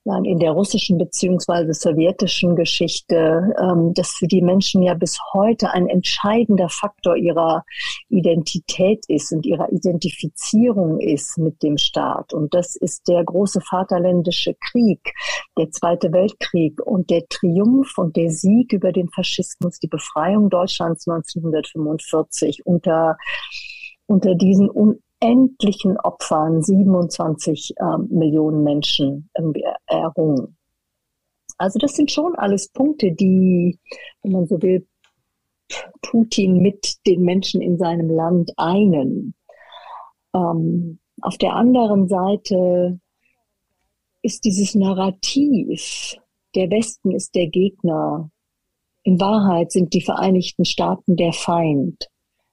[0.04, 5.86] in der russischen beziehungsweise sowjetischen Geschichte, ähm, das für die Menschen ja bis heute ein
[5.88, 7.64] entscheidender Faktor ihrer
[8.08, 12.32] Identität ist und ihrer Identifizierung ist mit dem Staat.
[12.32, 15.14] Und das ist der große Vaterländische Krieg,
[15.56, 21.06] der Zweite Weltkrieg und der Triumph und der Sieg über den Faschismus, die Befreiung Deutschlands
[21.06, 23.16] 1945 unter
[24.06, 24.68] unter diesen
[25.22, 29.30] unendlichen Opfern 27 äh, Millionen Menschen
[29.86, 30.56] errungen.
[31.58, 33.78] Also das sind schon alles Punkte, die,
[34.22, 34.86] wenn man so will,
[36.02, 39.34] Putin mit den Menschen in seinem Land einen.
[40.34, 42.98] Ähm, auf der anderen Seite
[44.22, 46.16] ist dieses Narrativ,
[46.54, 48.30] der Westen ist der Gegner.
[49.04, 52.08] In Wahrheit sind die Vereinigten Staaten der Feind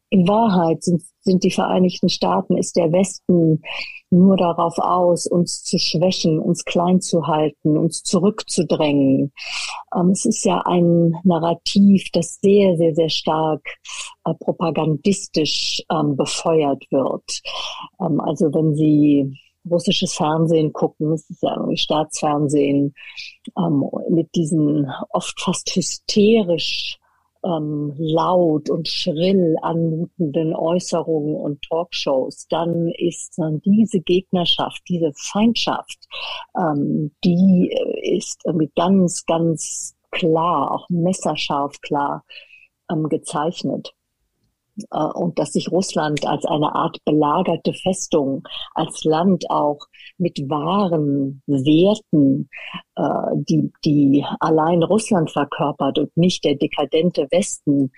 [0.09, 3.61] in Wahrheit sind, sind die Vereinigten Staaten, ist der Westen
[4.09, 9.31] nur darauf aus, uns zu schwächen, uns klein zu halten, uns zurückzudrängen.
[9.95, 13.61] Ähm, es ist ja ein Narrativ, das sehr, sehr, sehr stark
[14.25, 17.41] äh, propagandistisch ähm, befeuert wird.
[18.01, 19.37] Ähm, also wenn Sie
[19.69, 22.95] russisches Fernsehen gucken, es ist ja irgendwie Staatsfernsehen,
[23.57, 26.98] ähm, mit diesen oft fast hysterisch
[27.43, 35.99] ähm, laut und schrill anmutenden Äußerungen und Talkshows, dann ist dann diese Gegnerschaft, diese Feindschaft,
[36.57, 42.23] ähm, die äh, ist irgendwie ganz, ganz klar, auch messerscharf klar
[42.91, 43.93] ähm, gezeichnet.
[44.91, 49.79] Äh, und dass sich Russland als eine Art belagerte Festung, als Land auch
[50.17, 52.49] mit wahren Werten,
[52.95, 57.91] äh, die, die allein Russland verkörpert und nicht der dekadente Westen,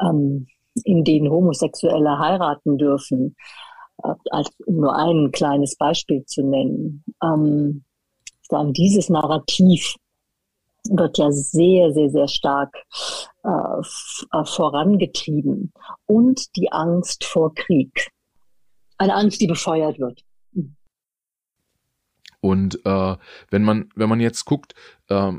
[0.00, 0.46] ähm,
[0.84, 3.36] in denen Homosexuelle heiraten dürfen,
[4.02, 7.04] äh, als um nur ein kleines Beispiel zu nennen.
[7.22, 7.84] Ähm,
[8.48, 9.96] sagen, dieses Narrativ
[10.88, 12.74] wird ja sehr, sehr, sehr stark
[13.44, 15.72] äh, äh, vorangetrieben.
[16.06, 18.10] Und die Angst vor Krieg.
[18.98, 20.22] Eine Angst, die befeuert wird.
[22.40, 23.16] Und äh,
[23.50, 24.74] wenn man wenn man jetzt guckt,
[25.08, 25.32] äh,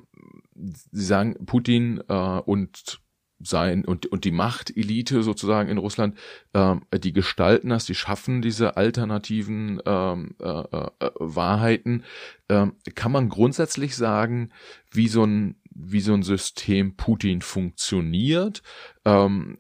[0.56, 3.02] Sie sagen Putin äh, und
[3.44, 6.18] sein und, und die Machtelite sozusagen in Russland,
[6.54, 12.04] ähm, die gestalten das, die schaffen diese alternativen ähm, äh, äh, Wahrheiten.
[12.50, 14.52] Ähm, kann man grundsätzlich sagen,
[14.92, 18.62] wie so ein, wie so ein System Putin funktioniert?
[19.06, 19.58] Ähm,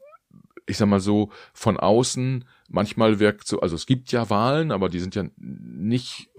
[0.65, 4.89] ich sag mal so, von außen manchmal wirkt so, also es gibt ja Wahlen, aber
[4.89, 6.29] die sind ja nicht,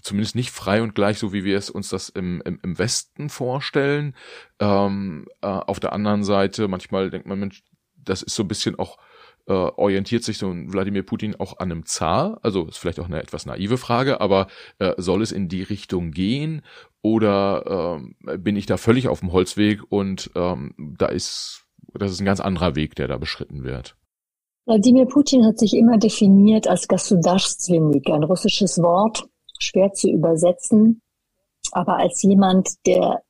[0.00, 3.28] zumindest nicht frei und gleich, so wie wir es uns das im, im, im Westen
[3.28, 4.14] vorstellen.
[4.58, 7.62] Ähm, äh, auf der anderen Seite, manchmal denkt man, Mensch,
[7.96, 8.98] das ist so ein bisschen auch,
[9.46, 12.38] äh, orientiert sich so ein Wladimir Putin auch an einem Zar?
[12.42, 14.46] Also ist vielleicht auch eine etwas naive Frage, aber
[14.78, 16.62] äh, soll es in die Richtung gehen?
[17.02, 21.64] Oder äh, bin ich da völlig auf dem Holzweg und ähm, da ist,
[21.94, 23.96] das ist ein ganz anderer Weg, der da beschritten wird?
[24.64, 29.24] Wladimir Putin hat sich immer definiert als Gasudarstvenik, ein russisches Wort,
[29.58, 31.02] schwer zu übersetzen,
[31.72, 33.22] aber als jemand, der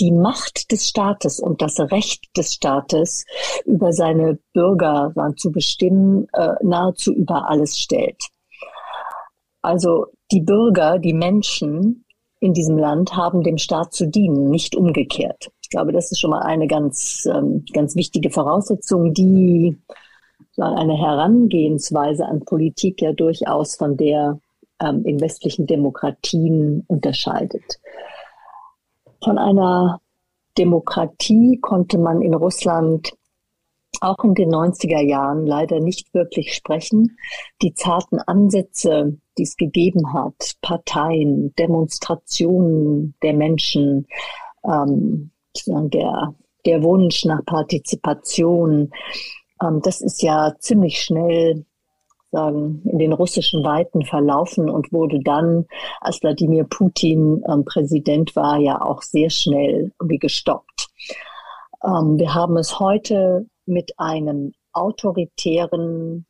[0.00, 3.24] die Macht des Staates und das Recht des Staates
[3.64, 8.28] über seine Bürger zu bestimmen, äh, nahezu über alles stellt.
[9.62, 12.04] Also die Bürger, die Menschen
[12.40, 15.50] in diesem Land haben dem Staat zu dienen, nicht umgekehrt.
[15.60, 19.76] Ich glaube, das ist schon mal eine ganz, ähm, ganz wichtige Voraussetzung, die
[20.58, 24.38] eine Herangehensweise an Politik ja durchaus von der
[24.80, 27.80] ähm, in westlichen Demokratien unterscheidet.
[29.22, 30.00] Von einer
[30.56, 33.12] Demokratie konnte man in Russland
[34.00, 37.16] auch in den 90er Jahren leider nicht wirklich sprechen.
[37.62, 44.06] Die zarten Ansätze, die es gegeben hat, Parteien, Demonstrationen der Menschen,
[44.64, 45.30] ähm,
[45.66, 48.92] der, der Wunsch nach Partizipation,
[49.82, 51.64] das ist ja ziemlich schnell
[52.30, 55.66] sagen, in den russischen Weiten verlaufen und wurde dann,
[56.00, 60.88] als Wladimir Putin ähm, Präsident war, ja auch sehr schnell wie gestoppt.
[61.82, 66.26] Ähm, wir haben es heute mit einem autoritären,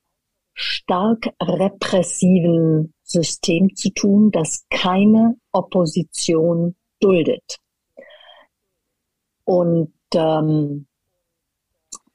[0.54, 7.58] stark repressiven System zu tun, das keine Opposition duldet.
[9.44, 10.87] Und ähm,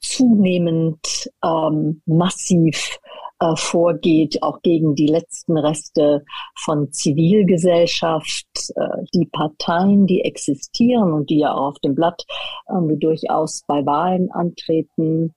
[0.04, 3.00] zunehmend ähm, massiv
[3.40, 6.24] äh, vorgeht, auch gegen die letzten Reste
[6.56, 12.24] von Zivilgesellschaft, äh, die Parteien, die existieren und die ja auch auf dem Blatt
[12.68, 15.34] äh, durchaus bei Wahlen antreten,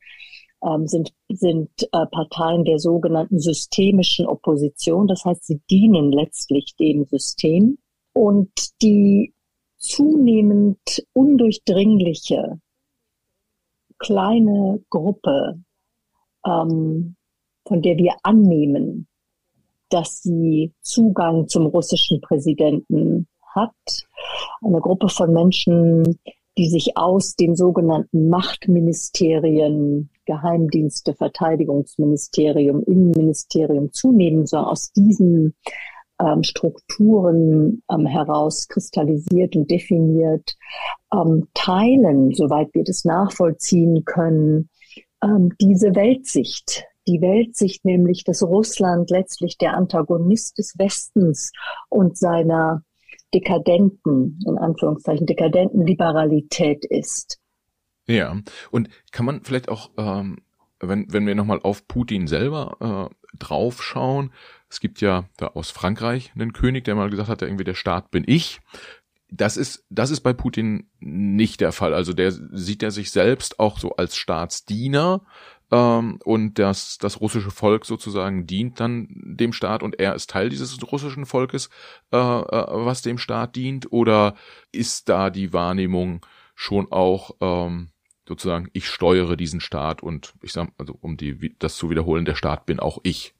[0.64, 5.06] ähm, sind, sind äh, Parteien der sogenannten systemischen Opposition.
[5.06, 7.78] Das heißt, sie dienen letztlich dem System.
[8.12, 8.50] Und
[8.82, 9.34] die
[9.76, 12.58] zunehmend undurchdringliche
[13.98, 15.60] kleine Gruppe,
[16.46, 17.16] ähm,
[17.66, 19.08] von der wir annehmen,
[19.88, 23.72] dass sie Zugang zum russischen Präsidenten hat.
[24.62, 26.18] Eine Gruppe von Menschen,
[26.58, 35.54] die sich aus den sogenannten Machtministerien, Geheimdienste, Verteidigungsministerium, Innenministerium zunehmen, so aus diesen
[36.20, 40.56] ähm, Strukturen ähm, herauskristallisiert und definiert,
[41.12, 44.68] ähm, teilen, soweit wir das nachvollziehen können,
[45.22, 46.84] ähm, diese Weltsicht.
[47.08, 51.52] Die Weltsicht nämlich, dass Russland letztlich der Antagonist des Westens
[51.88, 52.82] und seiner
[53.32, 57.38] dekadenten, in Anführungszeichen, dekadenten Liberalität ist.
[58.08, 58.36] Ja,
[58.70, 60.38] und kann man vielleicht auch, ähm,
[60.80, 64.32] wenn, wenn wir nochmal auf Putin selber äh, draufschauen,
[64.68, 68.10] es gibt ja da aus Frankreich einen König, der mal gesagt hat, irgendwie der Staat
[68.10, 68.60] bin ich.
[69.28, 71.94] Das ist, das ist bei Putin nicht der Fall.
[71.94, 75.22] Also der sieht er sich selbst auch so als Staatsdiener
[75.70, 80.48] ähm, und das, das russische Volk sozusagen dient dann dem Staat und er ist Teil
[80.48, 81.70] dieses russischen Volkes,
[82.12, 83.90] äh, äh, was dem Staat dient.
[83.92, 84.36] Oder
[84.72, 87.90] ist da die Wahrnehmung schon auch ähm,
[88.28, 92.34] sozusagen, ich steuere diesen Staat und ich sag, also um die, das zu wiederholen, der
[92.34, 93.34] Staat bin auch ich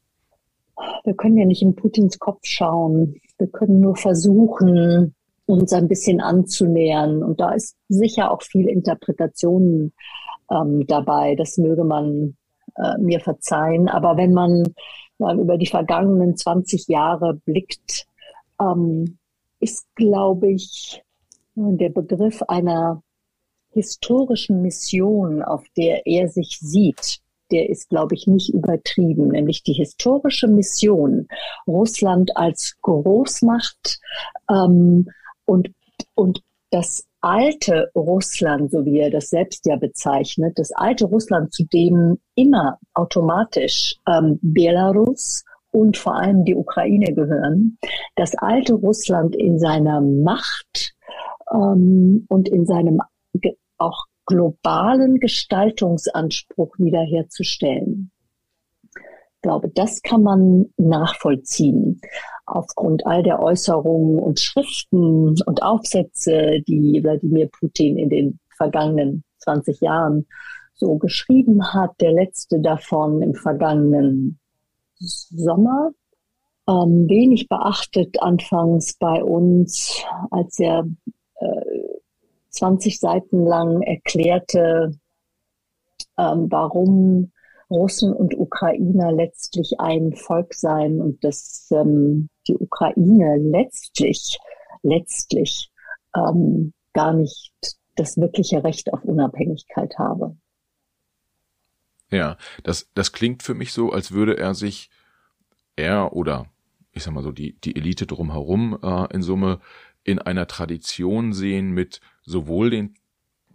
[1.04, 3.20] wir können ja nicht in Putins Kopf schauen.
[3.38, 5.14] Wir können nur versuchen,
[5.46, 7.22] uns ein bisschen anzunähern.
[7.22, 9.92] Und da ist sicher auch viel Interpretation
[10.50, 11.36] ähm, dabei.
[11.36, 12.36] Das möge man
[12.76, 13.88] äh, mir verzeihen.
[13.88, 14.64] Aber wenn man
[15.18, 18.06] mal über die vergangenen 20 Jahre blickt,
[18.60, 19.18] ähm,
[19.60, 21.02] ist, glaube ich,
[21.54, 23.02] der Begriff einer
[23.76, 27.20] historischen Mission, auf der er sich sieht,
[27.50, 31.28] der ist, glaube ich, nicht übertrieben, nämlich die historische Mission,
[31.66, 34.00] Russland als Großmacht
[34.50, 35.08] ähm,
[35.44, 35.70] und,
[36.14, 41.64] und das alte Russland, so wie er das selbst ja bezeichnet, das alte Russland, zu
[41.64, 47.78] dem immer automatisch ähm, Belarus und vor allem die Ukraine gehören,
[48.14, 50.94] das alte Russland in seiner Macht
[51.52, 53.00] ähm, und in seinem
[53.78, 58.10] auch globalen Gestaltungsanspruch wiederherzustellen.
[58.94, 62.00] Ich glaube, das kann man nachvollziehen
[62.46, 69.80] aufgrund all der Äußerungen und Schriften und Aufsätze, die Wladimir Putin in den vergangenen 20
[69.80, 70.26] Jahren
[70.74, 71.92] so geschrieben hat.
[72.00, 74.38] Der letzte davon im vergangenen
[74.98, 75.90] Sommer.
[76.68, 80.84] Ähm, wenig beachtet anfangs bei uns, als er
[82.56, 84.98] 20 Seiten lang erklärte,
[86.18, 87.32] ähm, warum
[87.70, 94.38] Russen und Ukrainer letztlich ein Volk seien und dass ähm, die Ukraine letztlich,
[94.82, 95.70] letztlich
[96.14, 97.52] ähm, gar nicht
[97.96, 100.36] das wirkliche Recht auf Unabhängigkeit habe.
[102.10, 104.90] Ja, das, das klingt für mich so, als würde er sich,
[105.74, 106.46] er oder
[106.92, 109.60] ich sag mal so, die, die Elite drumherum äh, in Summe
[110.02, 112.94] in einer Tradition sehen mit sowohl den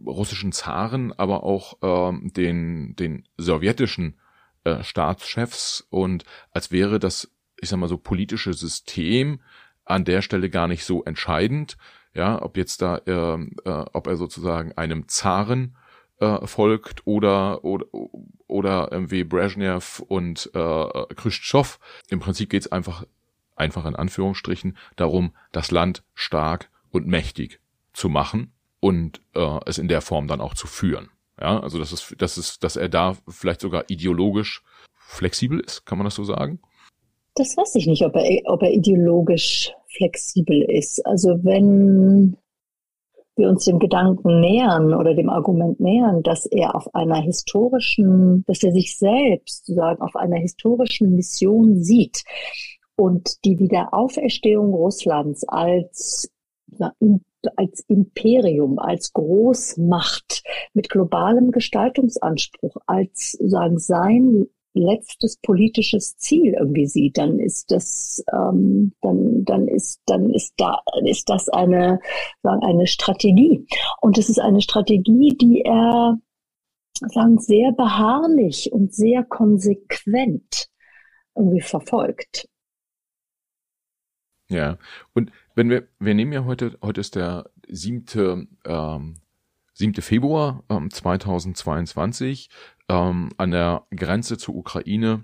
[0.05, 4.17] russischen Zaren, aber auch ähm, den, den sowjetischen
[4.63, 9.41] äh, Staatschefs und als wäre das, ich sag mal so, politische System
[9.86, 11.78] an der Stelle gar nicht so entscheidend,
[12.13, 15.76] ja, ob jetzt da, äh, äh, ob er sozusagen einem Zaren
[16.19, 17.86] äh, folgt oder oder
[18.47, 21.80] oder irgendwie Brezhnev und äh, Khrushchev.
[22.09, 23.05] Im Prinzip geht's einfach
[23.55, 27.59] einfach in Anführungsstrichen darum, das Land stark und mächtig
[27.93, 28.51] zu machen
[28.82, 31.10] und äh, es in der Form dann auch zu führen.
[31.40, 34.64] Ja, also das ist, das ist, dass er da vielleicht sogar ideologisch
[34.94, 36.60] flexibel ist, kann man das so sagen?
[37.36, 41.06] Das weiß ich nicht, ob er, ob er ideologisch flexibel ist.
[41.06, 42.38] Also wenn
[43.36, 48.64] wir uns dem Gedanken nähern oder dem Argument nähern, dass er auf einer historischen, dass
[48.64, 52.24] er sich selbst sozusagen auf einer historischen Mission sieht
[52.98, 56.30] und die Wiederauferstehung Russlands als
[57.56, 67.18] als Imperium, als Großmacht mit globalem Gestaltungsanspruch, als sagen sein letztes politisches Ziel irgendwie sieht,
[67.18, 72.00] dann ist das, ähm, dann, dann ist, dann ist da, ist das eine,
[72.42, 73.66] sagen, eine Strategie.
[74.00, 76.18] Und es ist eine Strategie, die er,
[77.02, 80.70] sagen, sehr beharrlich und sehr konsequent
[81.36, 82.48] irgendwie verfolgt.
[84.50, 84.78] Ja,
[85.14, 89.16] und wenn wir, wir nehmen ja heute, heute ist der siebte, ähm,
[89.74, 89.93] 7.
[90.02, 92.49] Februar ähm, 2022.
[92.89, 95.24] Ähm, an der Grenze zur Ukraine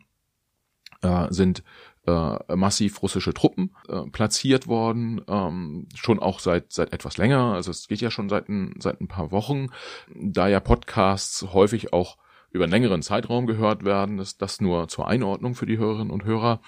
[1.01, 1.63] äh, sind
[2.07, 7.53] äh, massiv russische Truppen äh, platziert worden, ähm, schon auch seit seit etwas länger.
[7.53, 9.67] Also es geht ja schon seit ein, seit ein paar Wochen.
[10.15, 12.17] Da ja Podcasts häufig auch
[12.49, 16.23] über einen längeren Zeitraum gehört werden, ist das nur zur Einordnung für die Hörerinnen und
[16.23, 16.61] Hörer.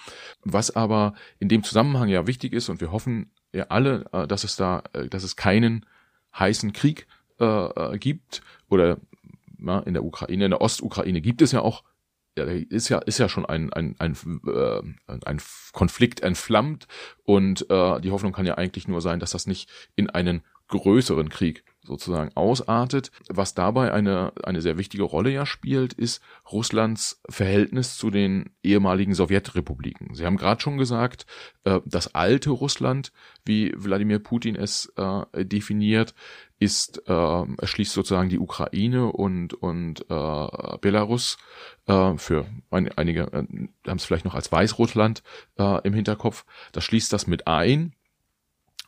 [0.44, 4.44] Was aber in dem Zusammenhang ja wichtig ist und wir hoffen ja alle, äh, dass
[4.44, 5.86] es da, äh, dass es keinen
[6.38, 7.06] heißen Krieg
[7.40, 8.42] äh, äh, gibt.
[8.68, 8.98] Oder
[9.58, 11.82] na, in der Ukraine, in der Ostukraine gibt es ja auch
[12.38, 14.82] ja, ist ja ist ja schon ein ein ein, äh,
[15.24, 15.40] ein
[15.72, 16.86] Konflikt entflammt.
[17.24, 21.28] Und äh, die Hoffnung kann ja eigentlich nur sein, dass das nicht in einen größeren
[21.28, 23.10] Krieg sozusagen ausartet.
[23.28, 29.14] Was dabei eine, eine sehr wichtige Rolle ja spielt, ist Russlands Verhältnis zu den ehemaligen
[29.14, 30.14] Sowjetrepubliken.
[30.14, 31.26] Sie haben gerade schon gesagt,
[31.64, 33.12] äh, das alte Russland,
[33.44, 36.14] wie Wladimir Putin es äh, definiert,
[36.58, 41.38] ist, äh, schließt sozusagen die Ukraine und, und äh, Belarus
[41.86, 43.46] äh, für ein, einige äh,
[43.86, 45.22] haben es vielleicht noch als Weißrussland
[45.58, 46.44] äh, im Hinterkopf.
[46.72, 47.94] Das schließt das mit ein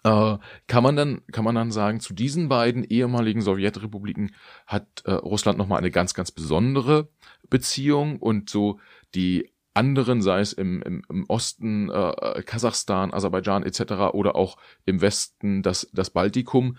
[0.05, 0.37] äh,
[0.67, 4.35] kann man dann, kann man dann sagen, zu diesen beiden ehemaligen Sowjetrepubliken
[4.67, 7.09] hat äh, Russland nochmal eine ganz, ganz besondere
[7.49, 8.81] Beziehung und so
[9.15, 14.13] die anderen, sei es im, im, im Osten äh, Kasachstan, Aserbaidschan etc.
[14.13, 16.77] oder auch im Westen das, das Baltikum,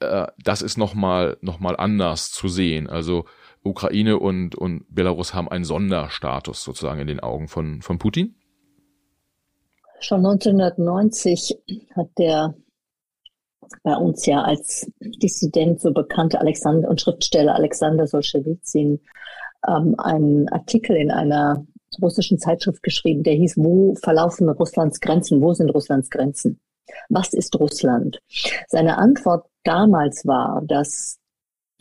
[0.00, 2.88] äh, das ist nochmal noch mal anders zu sehen.
[2.88, 3.26] Also
[3.62, 8.34] Ukraine und, und Belarus haben einen Sonderstatus sozusagen in den Augen von, von Putin.
[10.02, 11.58] Schon 1990
[11.94, 12.54] hat der
[13.84, 19.00] bei uns ja als Dissident so bekannte Alexander und Schriftsteller Alexander Solzhenitsyn
[19.66, 21.64] ähm, einen Artikel in einer
[22.00, 25.40] russischen Zeitschrift geschrieben, der hieß, wo verlaufen Russlands Grenzen?
[25.40, 26.60] Wo sind Russlands Grenzen?
[27.08, 28.18] Was ist Russland?
[28.66, 31.18] Seine Antwort damals war, dass,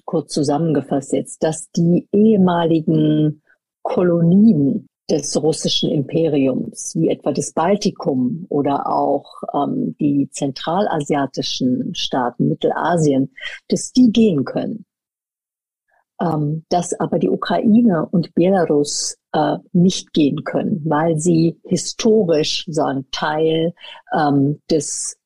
[0.06, 3.42] kurz zusammengefasst jetzt, dass die ehemaligen
[3.82, 13.34] Kolonien des russischen Imperiums, wie etwa das Baltikum oder auch ähm, die zentralasiatischen Staaten, Mittelasien,
[13.68, 14.86] dass die gehen können.
[16.22, 23.08] Ähm, dass aber die Ukraine und Belarus äh, nicht gehen können, weil sie historisch sagen
[23.12, 23.74] Teil
[24.16, 25.18] ähm, des,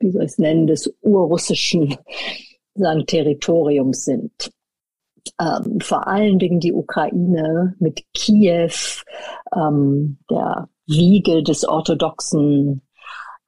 [0.00, 1.96] wie soll ich es nennen, des urrussischen
[2.74, 4.50] sagen, Territoriums sind.
[5.40, 8.70] Ähm, vor allen Dingen die Ukraine mit Kiew,
[9.54, 12.82] ähm, der Wiege des orthodoxen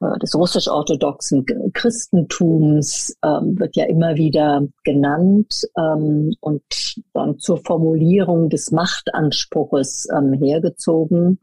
[0.01, 6.62] äh, des russisch-orthodoxen Christentums ähm, wird ja immer wieder genannt ähm, und
[7.14, 11.39] dann zur Formulierung des Machtanspruches ähm, hergezogen.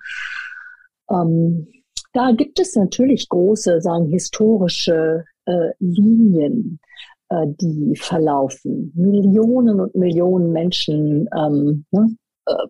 [1.09, 1.67] Ähm,
[2.13, 6.79] da gibt es natürlich große, sagen historische äh, Linien,
[7.33, 8.91] äh, die verlaufen.
[8.95, 12.15] Millionen und Millionen Menschen ähm, ne,
[12.45, 12.67] äh,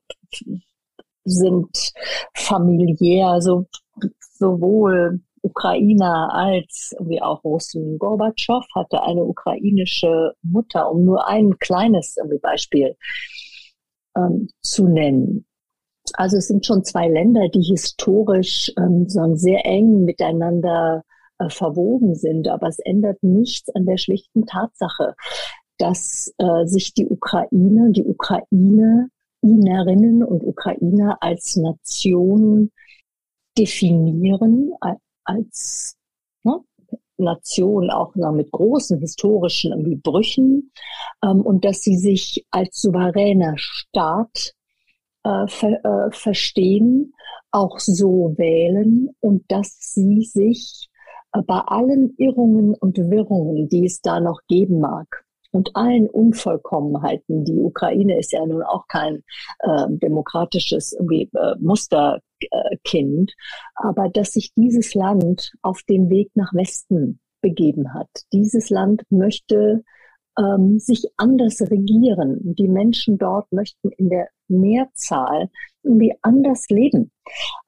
[1.25, 1.91] sind
[2.33, 3.67] familiär, so
[4.19, 7.97] sowohl Ukrainer als wie auch Russen.
[7.99, 12.95] Gorbatschow hatte eine ukrainische Mutter, um nur ein kleines Beispiel
[14.15, 15.45] ähm, zu nennen.
[16.13, 19.07] Also es sind schon zwei Länder, die historisch ähm,
[19.37, 21.03] sehr eng miteinander
[21.43, 25.15] äh, verwoben sind, aber es ändert nichts an der schlichten Tatsache,
[25.77, 29.09] dass äh, sich die Ukraine, die Ukrainerinnen
[30.23, 32.71] und Ukrainer als Nation
[33.57, 34.71] definieren,
[35.23, 35.95] als
[36.43, 36.59] ne,
[37.17, 40.71] Nation auch noch mit großen historischen Brüchen
[41.23, 44.53] ähm, und dass sie sich als souveräner Staat
[45.23, 47.13] äh, ver, äh, verstehen,
[47.51, 50.89] auch so wählen und dass sie sich
[51.41, 57.45] bei allen Irrungen und Wirrungen, die es da noch geben mag, und allen Unvollkommenheiten.
[57.45, 59.23] Die Ukraine ist ja nun auch kein
[59.59, 61.27] äh, demokratisches äh,
[61.59, 63.33] Musterkind,
[63.75, 68.09] aber dass sich dieses Land auf den Weg nach Westen begeben hat.
[68.31, 69.83] Dieses Land möchte
[70.37, 72.55] ähm, sich anders regieren.
[72.55, 75.49] Die Menschen dort möchten in der Mehrzahl
[75.83, 77.11] irgendwie anders leben,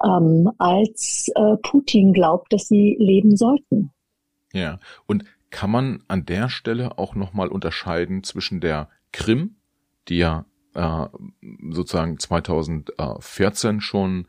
[0.04, 3.92] ähm, als äh, Putin glaubt, dass sie leben sollten.
[4.54, 9.56] Ja, und kann man an der Stelle auch nochmal unterscheiden zwischen der Krim,
[10.08, 11.08] die ja äh,
[11.72, 14.28] sozusagen 2014 schon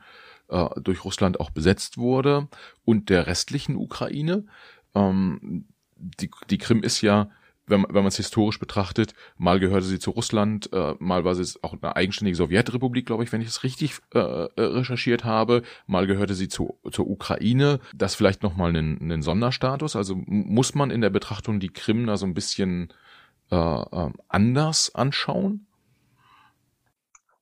[0.48, 2.48] äh, durch Russland auch besetzt wurde,
[2.84, 4.46] und der restlichen Ukraine.
[4.94, 5.66] Ähm,
[5.96, 7.30] die, die Krim ist ja
[7.66, 11.58] wenn, wenn man es historisch betrachtet, mal gehörte sie zu Russland, äh, mal war sie
[11.62, 16.06] auch eine eigenständige Sowjetrepublik, glaube ich, wenn ich es richtig äh, äh, recherchiert habe, mal
[16.06, 17.80] gehörte sie zu, zur Ukraine.
[17.94, 19.96] Das vielleicht nochmal einen, einen Sonderstatus.
[19.96, 22.92] Also muss man in der Betrachtung die Krim da so ein bisschen
[23.50, 25.66] äh, äh, anders anschauen?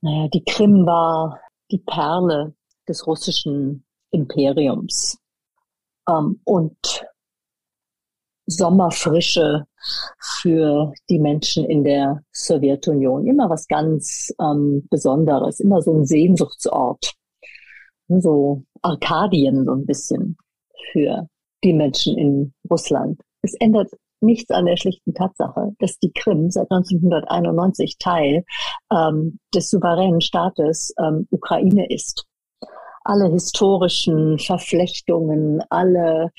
[0.01, 2.55] Naja, die Krim war die Perle
[2.89, 5.19] des russischen Imperiums.
[6.09, 7.07] Ähm, und
[8.47, 9.67] Sommerfrische
[10.41, 13.27] für die Menschen in der Sowjetunion.
[13.27, 17.15] Immer was ganz ähm, Besonderes, immer so ein Sehnsuchtsort.
[18.09, 20.37] So Arkadien so ein bisschen
[20.93, 21.29] für
[21.63, 23.21] die Menschen in Russland.
[23.43, 23.91] Es ändert
[24.21, 28.45] nichts an der schlichten Tatsache, dass die Krim seit 1991 Teil
[28.93, 32.27] ähm, des souveränen Staates ähm, Ukraine ist
[33.05, 36.31] alle historischen Verflechtungen, alle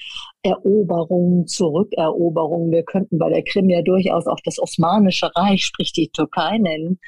[0.41, 2.71] Eroberungen, Zurückeroberungen.
[2.71, 6.99] Wir könnten bei der Krim ja durchaus auch das Osmanische Reich, sprich die Türkei nennen.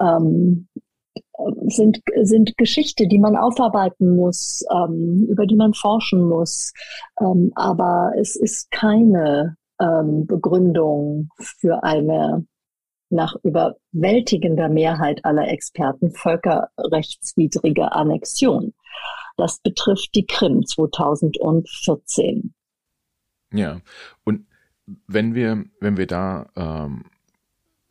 [0.00, 0.68] Ähm,
[1.68, 6.72] sind, sind Geschichte, die man aufarbeiten muss, ähm, über die man forschen muss.
[7.20, 12.44] Ähm, aber es ist keine ähm, Begründung für eine
[13.10, 18.74] nach überwältigender Mehrheit aller Experten völkerrechtswidrige Annexion.
[19.36, 22.54] Das betrifft die Krim 2014.
[23.52, 23.80] Ja,
[24.24, 24.46] und
[25.06, 27.04] wenn wir, wenn wir da ähm,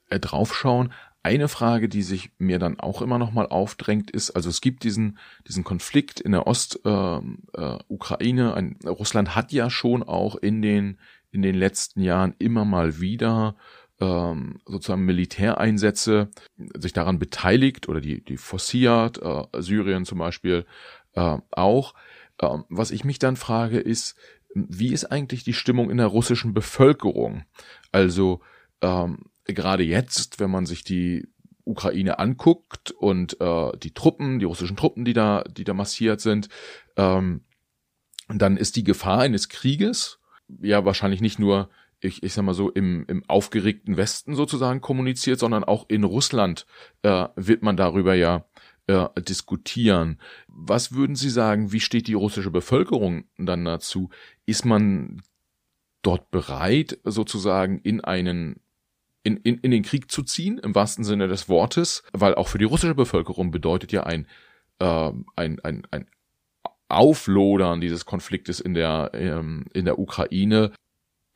[0.10, 0.94] äh, draufschauen,
[1.24, 4.84] eine Frage, die sich mir dann auch immer noch mal aufdrängt, ist, also es gibt
[4.84, 5.18] diesen,
[5.48, 8.56] diesen Konflikt in der Ostukraine.
[8.58, 11.00] Ähm, äh, Russland hat ja schon auch in den,
[11.32, 13.58] in den letzten Jahren immer mal wieder
[14.00, 16.30] ähm, sozusagen Militäreinsätze
[16.76, 20.66] sich daran beteiligt oder die, die forciert, äh, Syrien zum Beispiel
[21.14, 21.94] äh, auch.
[22.42, 24.16] Ähm, was ich mich dann frage ist,
[24.54, 27.44] wie ist eigentlich die Stimmung in der russischen Bevölkerung?
[27.92, 28.42] Also
[28.82, 31.28] ähm, gerade jetzt, wenn man sich die
[31.64, 36.50] Ukraine anguckt und äh, die Truppen, die russischen Truppen, die da, die da massiert sind,
[36.96, 37.42] ähm,
[38.30, 40.20] dann ist die Gefahr eines Krieges
[40.62, 41.70] ja wahrscheinlich nicht nur
[42.00, 46.66] ich, ich sag mal so, im, im aufgeregten Westen sozusagen kommuniziert, sondern auch in Russland
[47.02, 48.46] äh, wird man darüber ja
[48.88, 50.20] äh, diskutieren.
[50.48, 54.10] Was würden Sie sagen, wie steht die russische Bevölkerung dann dazu?
[54.46, 55.22] Ist man
[56.02, 58.62] dort bereit, sozusagen in einen
[59.24, 62.60] in, in, in den Krieg zu ziehen, im wahrsten Sinne des Wortes, weil auch für
[62.60, 64.26] die russische Bevölkerung bedeutet ja ein,
[64.80, 66.06] äh, ein, ein, ein
[66.88, 70.72] Auflodern dieses Konfliktes in der, ähm, in der Ukraine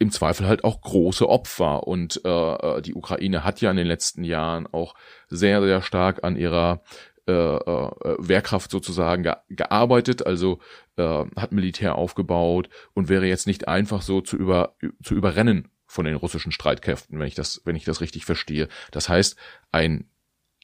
[0.02, 1.88] im Zweifel halt auch große Opfer.
[1.88, 4.96] Und äh, die Ukraine hat ja in den letzten Jahren auch
[5.30, 6.82] sehr, sehr stark an ihrer
[7.28, 10.60] äh, äh, Wehrkraft sozusagen ge gearbeitet, also
[10.98, 16.06] äh, hat Militär aufgebaut und wäre jetzt nicht einfach so zu über zu überrennen von
[16.06, 18.70] den russischen Streitkräften, wenn ich das wenn ich das richtig verstehe.
[18.90, 19.38] Das heißt,
[19.72, 20.10] ein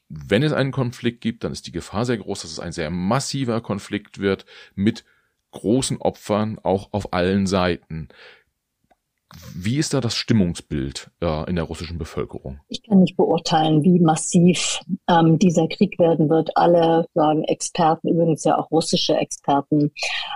[0.10, 2.90] wenn es einen Konflikt gibt, dann ist die Gefahr sehr groß, dass es ein sehr
[2.90, 5.06] massiver Konflikt wird mit
[5.52, 8.10] großen Opfern auch auf allen Seiten.
[9.56, 12.60] Wie ist da das Stimmungsbild äh, in der russischen Bevölkerung?
[12.68, 14.80] Ich kann nicht beurteilen, wie massiv
[15.10, 16.56] ähm, dieser Krieg werden wird.
[16.56, 19.92] Alle sagen Experten, übrigens ja auch russische Experten,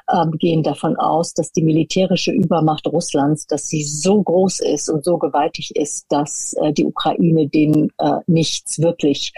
[0.07, 5.03] äh, gehen davon aus, dass die militärische Übermacht Russlands, dass sie so groß ist und
[5.03, 9.33] so gewaltig ist, dass äh, die Ukraine dem äh, nichts wirklich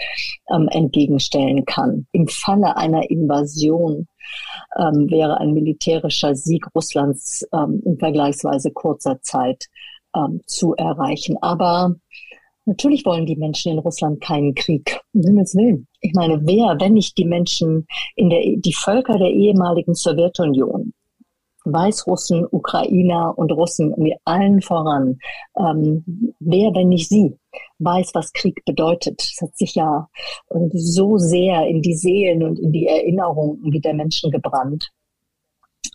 [0.54, 2.06] ähm, entgegenstellen kann.
[2.12, 4.06] Im Falle einer Invasion
[4.78, 9.66] ähm, wäre ein militärischer Sieg Russlands ähm, in vergleichsweise kurzer Zeit
[10.16, 11.36] ähm, zu erreichen.
[11.40, 11.94] Aber
[12.64, 15.00] natürlich wollen die Menschen in Russland keinen Krieg.
[15.12, 15.86] Himmels Willen.
[16.00, 20.92] Ich meine, wer, wenn nicht die Menschen in der, die Völker der ehemaligen Sowjetunion,
[21.64, 25.18] Weißrussen, Ukrainer und Russen, mit allen voran,
[25.58, 27.36] ähm, wer, wenn nicht sie,
[27.78, 29.22] weiß, was Krieg bedeutet.
[29.22, 30.08] Es hat sich ja
[30.72, 34.90] so sehr in die Seelen und in die Erinnerungen der Menschen gebrannt,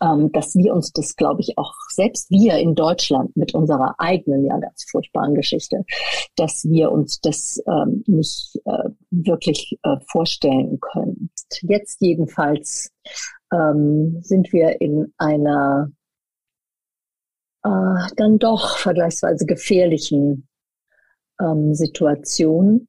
[0.01, 4.45] ähm, dass wir uns das, glaube ich, auch selbst wir in Deutschland mit unserer eigenen,
[4.45, 5.83] ja ganz furchtbaren Geschichte,
[6.35, 11.29] dass wir uns das ähm, nicht äh, wirklich äh, vorstellen können.
[11.61, 12.91] Jetzt jedenfalls
[13.51, 15.91] ähm, sind wir in einer
[17.63, 20.47] äh, dann doch vergleichsweise gefährlichen
[21.41, 22.87] ähm, Situation.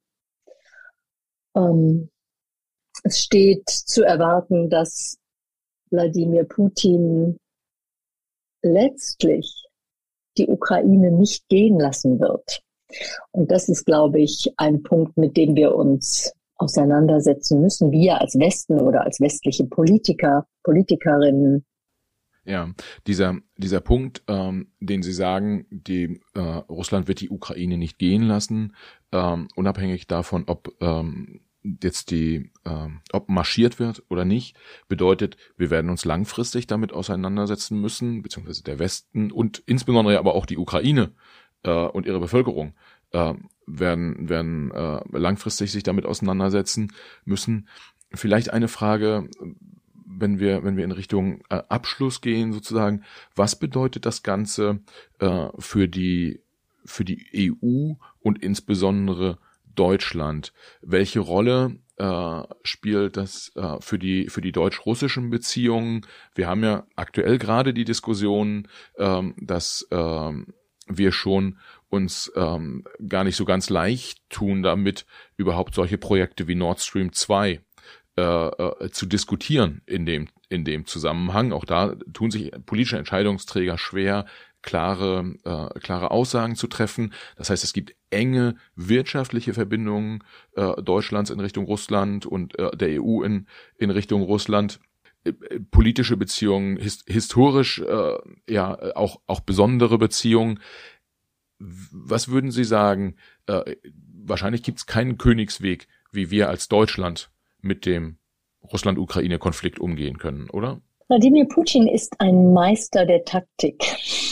[1.57, 2.11] Ähm,
[3.03, 5.19] es steht zu erwarten, dass
[5.91, 7.39] Wladimir Putin
[8.63, 9.67] letztlich
[10.37, 12.63] die Ukraine nicht gehen lassen wird.
[13.33, 18.39] Und das ist, glaube ich, ein Punkt, mit dem wir uns auseinandersetzen müssen, wir als
[18.39, 21.65] Westen oder als westliche Politiker, Politikerinnen,
[22.45, 22.71] ja,
[23.07, 28.23] dieser, dieser Punkt, ähm, den Sie sagen, die, äh, Russland wird die Ukraine nicht gehen
[28.23, 28.75] lassen,
[29.13, 34.57] ähm, unabhängig davon, ob ähm, jetzt die, ähm, ob marschiert wird oder nicht,
[34.89, 40.47] bedeutet, wir werden uns langfristig damit auseinandersetzen müssen, beziehungsweise der Westen und insbesondere aber auch
[40.47, 41.13] die Ukraine
[41.63, 42.75] äh, und ihre Bevölkerung
[43.13, 43.35] äh,
[43.67, 46.93] werden, werden äh, langfristig sich damit auseinandersetzen
[47.25, 47.69] müssen.
[48.13, 49.29] Vielleicht eine Frage,
[50.21, 53.05] wenn wir, wenn wir in Richtung äh, Abschluss gehen, sozusagen,
[53.35, 54.81] was bedeutet das Ganze
[55.19, 56.41] äh, für die,
[56.85, 59.39] für die EU und insbesondere
[59.75, 60.53] Deutschland?
[60.83, 66.07] Welche Rolle äh, spielt das äh, für die für die deutsch-russischen Beziehungen?
[66.35, 70.49] Wir haben ja aktuell gerade die Diskussion, ähm, dass ähm,
[70.91, 76.55] wir schon uns ähm, gar nicht so ganz leicht tun damit, überhaupt solche Projekte wie
[76.55, 77.61] Nord Stream 2
[78.17, 81.53] äh, äh, zu diskutieren in dem, in dem Zusammenhang.
[81.53, 84.27] Auch da tun sich politische Entscheidungsträger schwer,
[84.63, 87.15] klare, äh, klare Aussagen zu treffen.
[87.37, 90.23] Das heißt, es gibt enge wirtschaftliche Verbindungen
[90.55, 93.47] äh, Deutschlands in Richtung Russland und äh, der EU in,
[93.79, 94.81] in Richtung Russland
[95.71, 98.19] politische Beziehungen, his historisch äh,
[98.49, 100.61] ja auch auch besondere Beziehungen.
[101.59, 103.17] Was würden Sie sagen?
[103.47, 103.77] Äh,
[104.25, 108.19] wahrscheinlich gibt es keinen Königsweg, wie wir als Deutschland mit dem
[108.63, 110.81] Russland-Ukraine-Konflikt umgehen können, oder?
[111.09, 113.83] Wladimir Putin ist ein Meister der Taktik.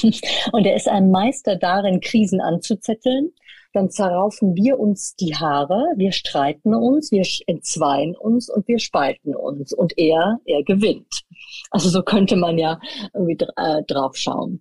[0.52, 3.32] Und er ist ein Meister darin, Krisen anzuzetteln.
[3.78, 9.36] Dann zerraufen wir uns die Haare, wir streiten uns, wir entzweien uns und wir spalten
[9.36, 9.72] uns.
[9.72, 11.22] Und er, er gewinnt.
[11.70, 12.80] Also so könnte man ja
[13.14, 14.60] irgendwie äh, drauf schauen.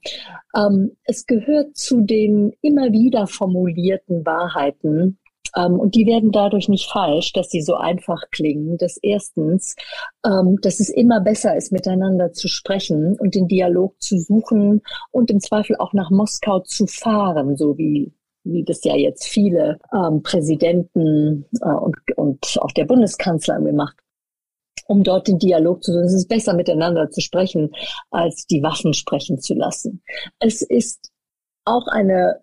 [0.56, 5.18] Ähm, es gehört zu den immer wieder formulierten Wahrheiten,
[5.56, 8.78] ähm, und die werden dadurch nicht falsch, dass sie so einfach klingen.
[8.78, 9.76] Das erstens,
[10.24, 15.32] ähm, dass es immer besser ist, miteinander zu sprechen und den Dialog zu suchen und
[15.32, 18.14] im Zweifel auch nach Moskau zu fahren, so wie
[18.52, 23.96] wie das ja jetzt viele ähm, Präsidenten äh, und, und auch der Bundeskanzler gemacht
[24.90, 26.06] um dort den Dialog zu suchen.
[26.06, 27.72] Es ist besser, miteinander zu sprechen,
[28.10, 30.02] als die Waffen sprechen zu lassen.
[30.40, 31.12] Es ist
[31.66, 32.40] auch eine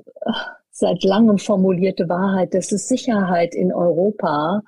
[0.70, 4.62] seit langem formulierte Wahrheit, dass es Sicherheit in Europa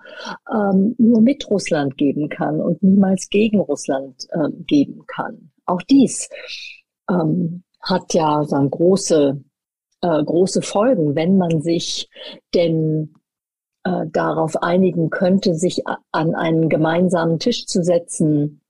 [0.53, 5.51] ähm, nur mit Russland geben kann und niemals gegen Russland ähm, geben kann.
[5.65, 6.29] Auch dies
[7.11, 9.43] ähm, hat ja dann große,
[10.03, 12.09] äh, große Folgen, wenn man sich
[12.55, 13.15] denn
[13.85, 15.83] äh, darauf einigen könnte, sich
[16.13, 18.61] an einen gemeinsamen Tisch zu setzen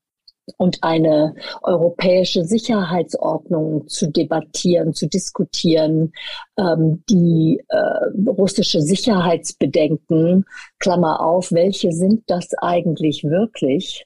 [0.55, 6.13] und eine europäische Sicherheitsordnung zu debattieren, zu diskutieren,
[6.57, 10.45] ähm, die äh, russische Sicherheitsbedenken,
[10.79, 14.05] Klammer auf, welche sind das eigentlich wirklich?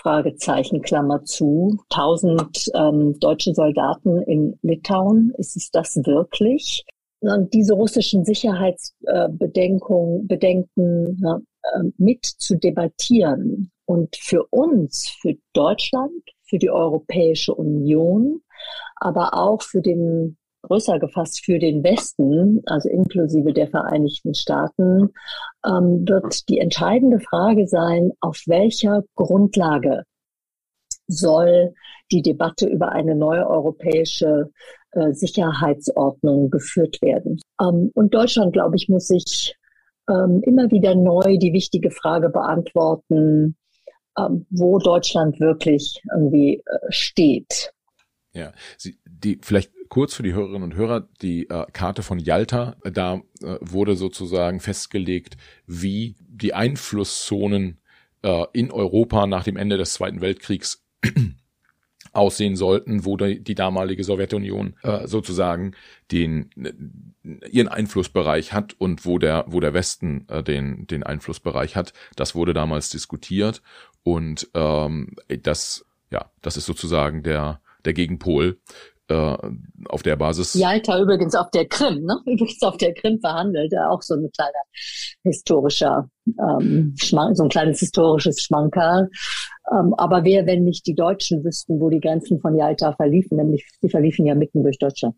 [0.00, 1.78] Fragezeichen, Klammer zu.
[1.90, 6.84] Tausend ähm, deutsche Soldaten in Litauen, ist es das wirklich?
[7.20, 11.40] Und diese russischen Sicherheitsbedenken, Bedenken, äh,
[11.96, 16.12] mit zu debattieren und für uns, für Deutschland,
[16.44, 18.42] für die Europäische Union,
[18.96, 25.10] aber auch für den, größer gefasst, für den Westen, also inklusive der Vereinigten Staaten,
[25.66, 30.04] ähm, wird die entscheidende Frage sein, auf welcher Grundlage
[31.06, 31.74] soll
[32.12, 34.50] die Debatte über eine neue europäische
[34.92, 37.40] äh, Sicherheitsordnung geführt werden.
[37.60, 39.56] Ähm, und Deutschland, glaube ich, muss sich
[40.08, 43.56] ähm, immer wieder neu die wichtige Frage beantworten,
[44.18, 47.72] ähm, wo Deutschland wirklich irgendwie äh, steht.
[48.32, 52.76] Ja, Sie, die vielleicht kurz für die Hörerinnen und Hörer die äh, Karte von Yalta.
[52.84, 55.36] Da äh, wurde sozusagen festgelegt,
[55.66, 57.78] wie die Einflusszonen
[58.22, 60.84] äh, in Europa nach dem Ende des Zweiten Weltkriegs
[62.12, 65.72] aussehen sollten, wo die, die damalige Sowjetunion äh, sozusagen
[66.10, 66.50] den
[67.50, 71.92] ihren Einflussbereich hat und wo der wo der Westen äh, den den Einflussbereich hat.
[72.16, 73.62] Das wurde damals diskutiert
[74.02, 78.58] und ähm, das ja das ist sozusagen der der Gegenpol
[79.08, 79.36] äh,
[79.88, 80.54] auf der Basis.
[80.54, 82.18] Jalta übrigens auf der Krim, ne?
[82.26, 84.62] Übrigens auf der Krim verhandelt, auch so ein kleiner
[85.24, 89.08] historischer, ähm, Schmank, so ein kleines historisches Schmankerl.
[89.72, 93.66] Ähm, aber wer, wenn nicht die Deutschen wüssten, wo die Grenzen von Jalta verliefen, nämlich
[93.80, 95.16] sie verliefen ja mitten durch Deutschland.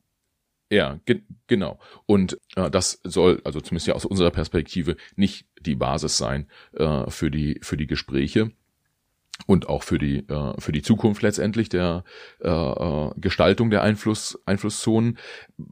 [0.73, 1.81] Ja, ge genau.
[2.07, 7.11] Und äh, das soll, also zumindest ja aus unserer Perspektive, nicht die Basis sein äh,
[7.11, 8.53] für die für die Gespräche
[9.47, 12.05] und auch für die äh, für die Zukunft letztendlich der
[12.41, 15.19] äh, äh, Gestaltung der Einfluss Einflusszonen.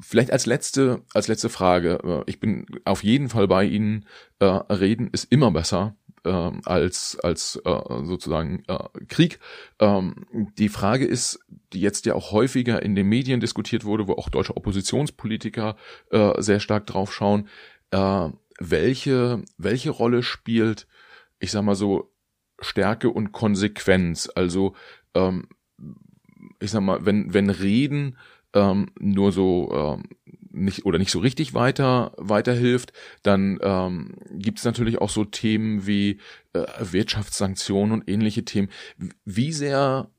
[0.01, 4.07] Vielleicht als letzte als letzte Frage: äh, Ich bin auf jeden Fall bei Ihnen.
[4.41, 9.39] Äh, reden ist immer besser äh, als als äh, sozusagen äh, Krieg.
[9.79, 10.27] Ähm,
[10.59, 11.41] die Frage ist,
[11.73, 15.77] die jetzt ja auch häufiger in den Medien diskutiert wurde, wo auch deutsche Oppositionspolitiker
[16.11, 17.49] äh, sehr stark drauf schauen.
[17.91, 18.29] Äh,
[18.61, 20.87] welche welche Rolle spielt,
[21.39, 22.11] ich sag mal so
[22.61, 24.31] Stärke und Konsequenz.
[24.35, 24.75] Also
[25.15, 25.49] ähm,
[26.61, 28.17] ich sag mal, wenn wenn Reden
[28.55, 30.05] ähm, nur so ähm,
[30.51, 32.93] nicht oder nicht so richtig weiter weiterhilft,
[33.23, 36.21] dann ähm, gibt es natürlich auch so Themen wie
[36.53, 38.69] äh, Wirtschaftssanktionen und ähnliche Themen.
[39.25, 40.11] Wie sehr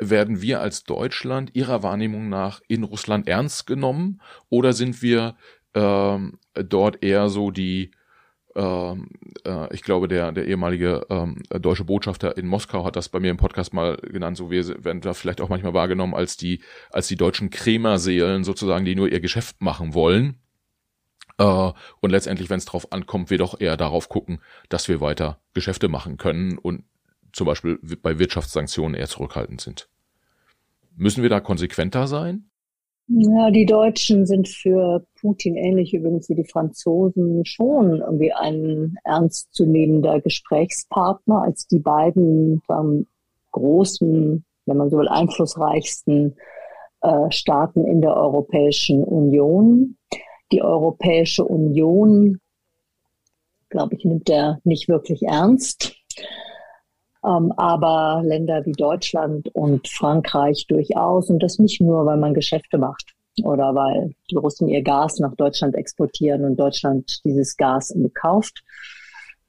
[0.00, 5.36] werden wir als Deutschland Ihrer Wahrnehmung nach in Russland ernst genommen oder sind wir
[5.74, 7.90] ähm, dort eher so die
[8.54, 13.36] ich glaube, der, der ehemalige ähm, deutsche Botschafter in Moskau hat das bei mir im
[13.36, 17.16] Podcast mal genannt, so wir werden da vielleicht auch manchmal wahrgenommen als die, als die
[17.16, 20.40] deutschen Krämerseelen sozusagen, die nur ihr Geschäft machen wollen.
[21.38, 25.40] Äh, und letztendlich, wenn es drauf ankommt, wir doch eher darauf gucken, dass wir weiter
[25.54, 26.84] Geschäfte machen können und
[27.32, 29.88] zum Beispiel bei Wirtschaftssanktionen eher zurückhaltend sind.
[30.96, 32.49] Müssen wir da konsequenter sein?
[33.12, 40.20] Ja, die Deutschen sind für Putin ähnlich übrigens wie die Franzosen schon irgendwie ein ernstzunehmender
[40.20, 43.08] Gesprächspartner als die beiden sagen,
[43.50, 46.36] großen, wenn man so will, einflussreichsten
[47.00, 49.96] äh, Staaten in der Europäischen Union.
[50.52, 52.38] Die Europäische Union,
[53.70, 55.96] glaube ich, nimmt er nicht wirklich ernst.
[57.24, 61.28] Ähm, aber Länder wie Deutschland und Frankreich durchaus.
[61.30, 65.34] Und das nicht nur, weil man Geschäfte macht oder weil die Russen ihr Gas nach
[65.34, 68.62] Deutschland exportieren und Deutschland dieses Gas kauft.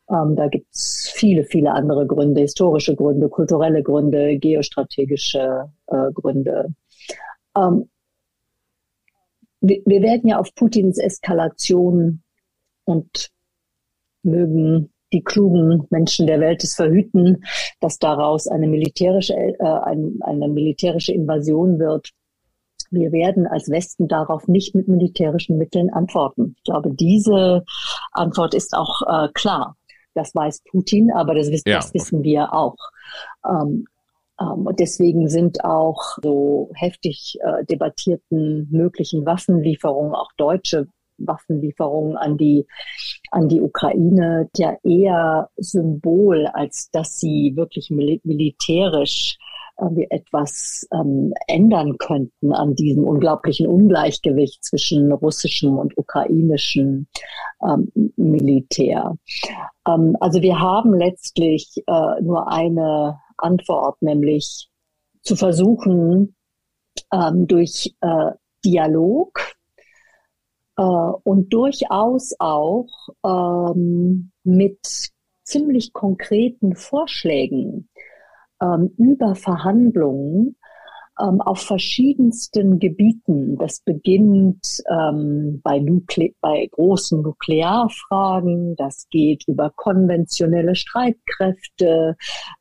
[0.10, 6.74] Ähm, da gibt's viele, viele andere Gründe, historische Gründe, kulturelle Gründe, geostrategische äh, Gründe.
[7.56, 7.90] Ähm,
[9.62, 12.24] wir werden ja auf Putins Eskalation
[12.84, 13.30] und
[14.24, 17.44] mögen die klugen Menschen der Welt es verhüten,
[17.80, 22.12] dass daraus eine militärische, äh, eine, eine militärische Invasion wird.
[22.90, 26.56] Wir werden als Westen darauf nicht mit militärischen Mitteln antworten.
[26.58, 27.64] Ich glaube, diese
[28.12, 29.78] Antwort ist auch äh, klar.
[30.14, 31.78] Das weiß Putin, aber das, wissen, ja.
[31.78, 32.76] das wissen wir auch.
[33.48, 33.86] Ähm,
[34.42, 40.88] ähm, deswegen sind auch so heftig äh, debattierten möglichen Waffenlieferungen, auch deutsche
[41.26, 42.66] Waffenlieferungen an die,
[43.32, 49.38] an die Ukraine ja eher Symbol, als dass sie wirklich mil militärisch
[49.80, 57.08] irgendwie etwas ähm, ändern könnten an diesem unglaublichen Ungleichgewicht zwischen russischem und ukrainischem
[57.64, 59.18] ähm, Militär.
[59.88, 64.70] Ähm, also wir haben letztlich äh, nur eine Antwort, nämlich
[65.24, 66.36] zu versuchen,
[67.12, 68.32] ähm, durch äh,
[68.64, 69.40] Dialog
[70.78, 72.88] äh, und durchaus auch
[73.26, 75.12] ähm, mit
[75.44, 77.90] ziemlich konkreten Vorschlägen
[78.62, 80.56] ähm, über Verhandlungen
[81.20, 83.58] ähm, auf verschiedensten Gebieten.
[83.58, 85.84] Das beginnt ähm, bei,
[86.40, 92.16] bei großen Nuklearfragen, das geht über konventionelle Streitkräfte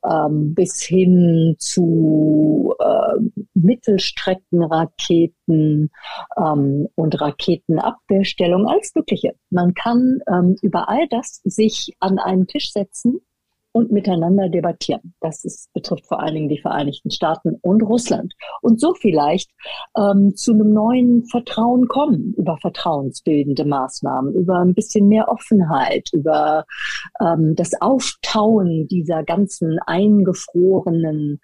[0.04, 3.18] ähm, bis hin zu äh,
[3.54, 5.90] Mittelstreckenraketen
[6.36, 9.34] ähm, und Raketenabwehrstellung, alles Mögliche.
[9.50, 13.20] Man kann ähm, über all das sich an einen Tisch setzen
[13.72, 15.14] und miteinander debattieren.
[15.20, 18.34] Das ist, betrifft vor allen Dingen die Vereinigten Staaten und Russland.
[18.62, 19.50] Und so vielleicht
[19.96, 26.64] ähm, zu einem neuen Vertrauen kommen, über vertrauensbildende Maßnahmen, über ein bisschen mehr Offenheit, über
[27.20, 31.40] ähm, das Auftauen dieser ganzen eingefrorenen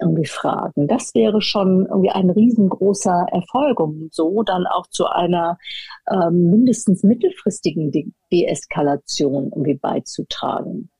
[0.00, 0.88] irgendwie Fragen.
[0.88, 5.58] Das wäre schon irgendwie ein riesengroßer Erfolg, um so dann auch zu einer
[6.10, 10.90] ähm, mindestens mittelfristigen De Deeskalation irgendwie beizutragen.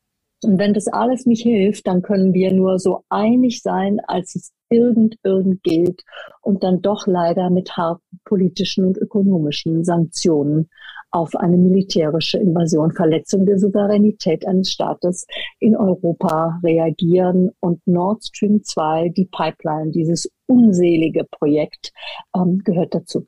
[0.47, 4.53] Und wenn das alles nicht hilft, dann können wir nur so einig sein, als es
[4.71, 6.05] irgend, irgend gilt
[6.41, 10.71] und dann doch leider mit harten politischen und ökonomischen Sanktionen
[11.11, 15.27] auf eine militärische Invasion, Verletzung der Souveränität eines Staates
[15.59, 21.93] in Europa reagieren und Nord Stream 2, die Pipeline, dieses unselige Projekt,
[22.37, 23.27] ähm, gehört dazu.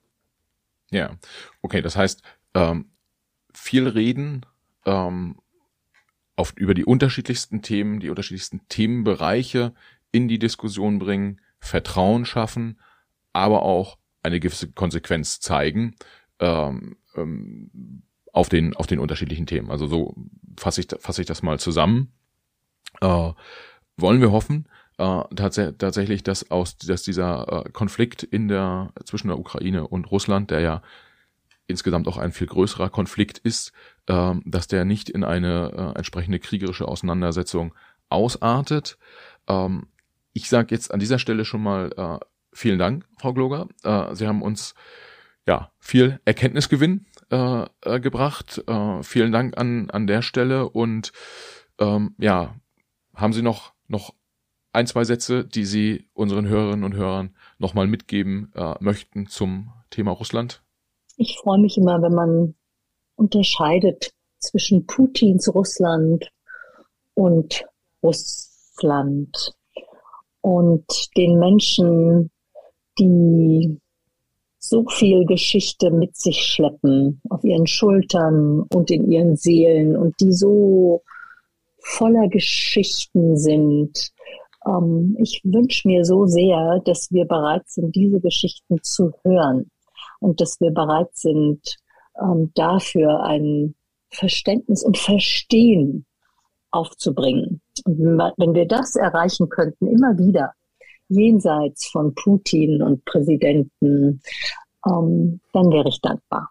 [0.92, 1.10] Ja,
[1.62, 2.22] okay, das heißt,
[2.54, 2.92] ähm,
[3.52, 4.46] viel reden,
[4.86, 5.34] ähm,
[6.38, 9.74] auf, über die unterschiedlichsten Themen, die unterschiedlichsten Themenbereiche
[10.12, 12.78] in die Diskussion bringen, Vertrauen schaffen,
[13.32, 15.96] aber auch eine gewisse Konsequenz zeigen
[16.38, 19.70] ähm, ähm, auf, den, auf den unterschiedlichen Themen.
[19.70, 20.14] Also so
[20.56, 22.12] fasse ich, fasse ich das mal zusammen.
[23.00, 23.32] Äh,
[23.96, 24.68] wollen wir hoffen,
[24.98, 30.10] äh, tats tatsächlich, dass aus dass dieser äh, Konflikt in der zwischen der Ukraine und
[30.10, 30.82] Russland, der ja
[31.68, 33.72] insgesamt auch ein viel größerer Konflikt ist,
[34.06, 37.74] äh, dass der nicht in eine äh, entsprechende kriegerische Auseinandersetzung
[38.08, 38.98] ausartet.
[39.46, 39.86] Ähm,
[40.32, 43.68] ich sage jetzt an dieser Stelle schon mal äh, vielen Dank, Frau Gloger.
[43.84, 44.74] Äh, Sie haben uns
[45.46, 48.62] ja viel Erkenntnisgewinn äh, äh, gebracht.
[49.02, 51.12] Vielen Dank an an der Stelle und
[51.78, 52.56] ähm, ja,
[53.14, 54.14] haben Sie noch noch
[54.72, 60.12] ein, zwei Sätze, die Sie unseren Hörerinnen und Hörern nochmal mitgeben äh, möchten zum Thema
[60.12, 60.62] Russland?
[61.20, 62.54] Ich freue mich immer, wenn man
[63.16, 66.30] unterscheidet zwischen Putins Russland
[67.14, 67.66] und
[68.04, 69.52] Russland
[70.42, 70.84] und
[71.16, 72.30] den Menschen,
[73.00, 73.80] die
[74.60, 80.32] so viel Geschichte mit sich schleppen auf ihren Schultern und in ihren Seelen und die
[80.32, 81.02] so
[81.80, 84.12] voller Geschichten sind.
[84.64, 89.68] Ähm, ich wünsche mir so sehr, dass wir bereit sind, diese Geschichten zu hören
[90.20, 91.76] und dass wir bereit sind,
[92.20, 93.74] ähm, dafür ein
[94.10, 96.06] Verständnis und Verstehen
[96.70, 97.60] aufzubringen.
[97.84, 100.52] Und wenn wir das erreichen könnten, immer wieder,
[101.08, 104.20] jenseits von Putin und Präsidenten,
[104.86, 106.50] ähm, dann wäre ich dankbar.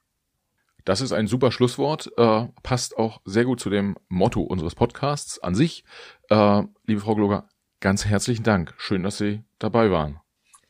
[0.85, 5.37] Das ist ein super Schlusswort, äh, passt auch sehr gut zu dem Motto unseres Podcasts
[5.37, 5.83] an sich.
[6.29, 7.49] Äh, liebe Frau Gloger,
[7.81, 8.73] ganz herzlichen Dank.
[8.77, 10.21] Schön, dass Sie dabei waren.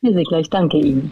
[0.02, 1.12] Herr Segler, ich danke Ihnen.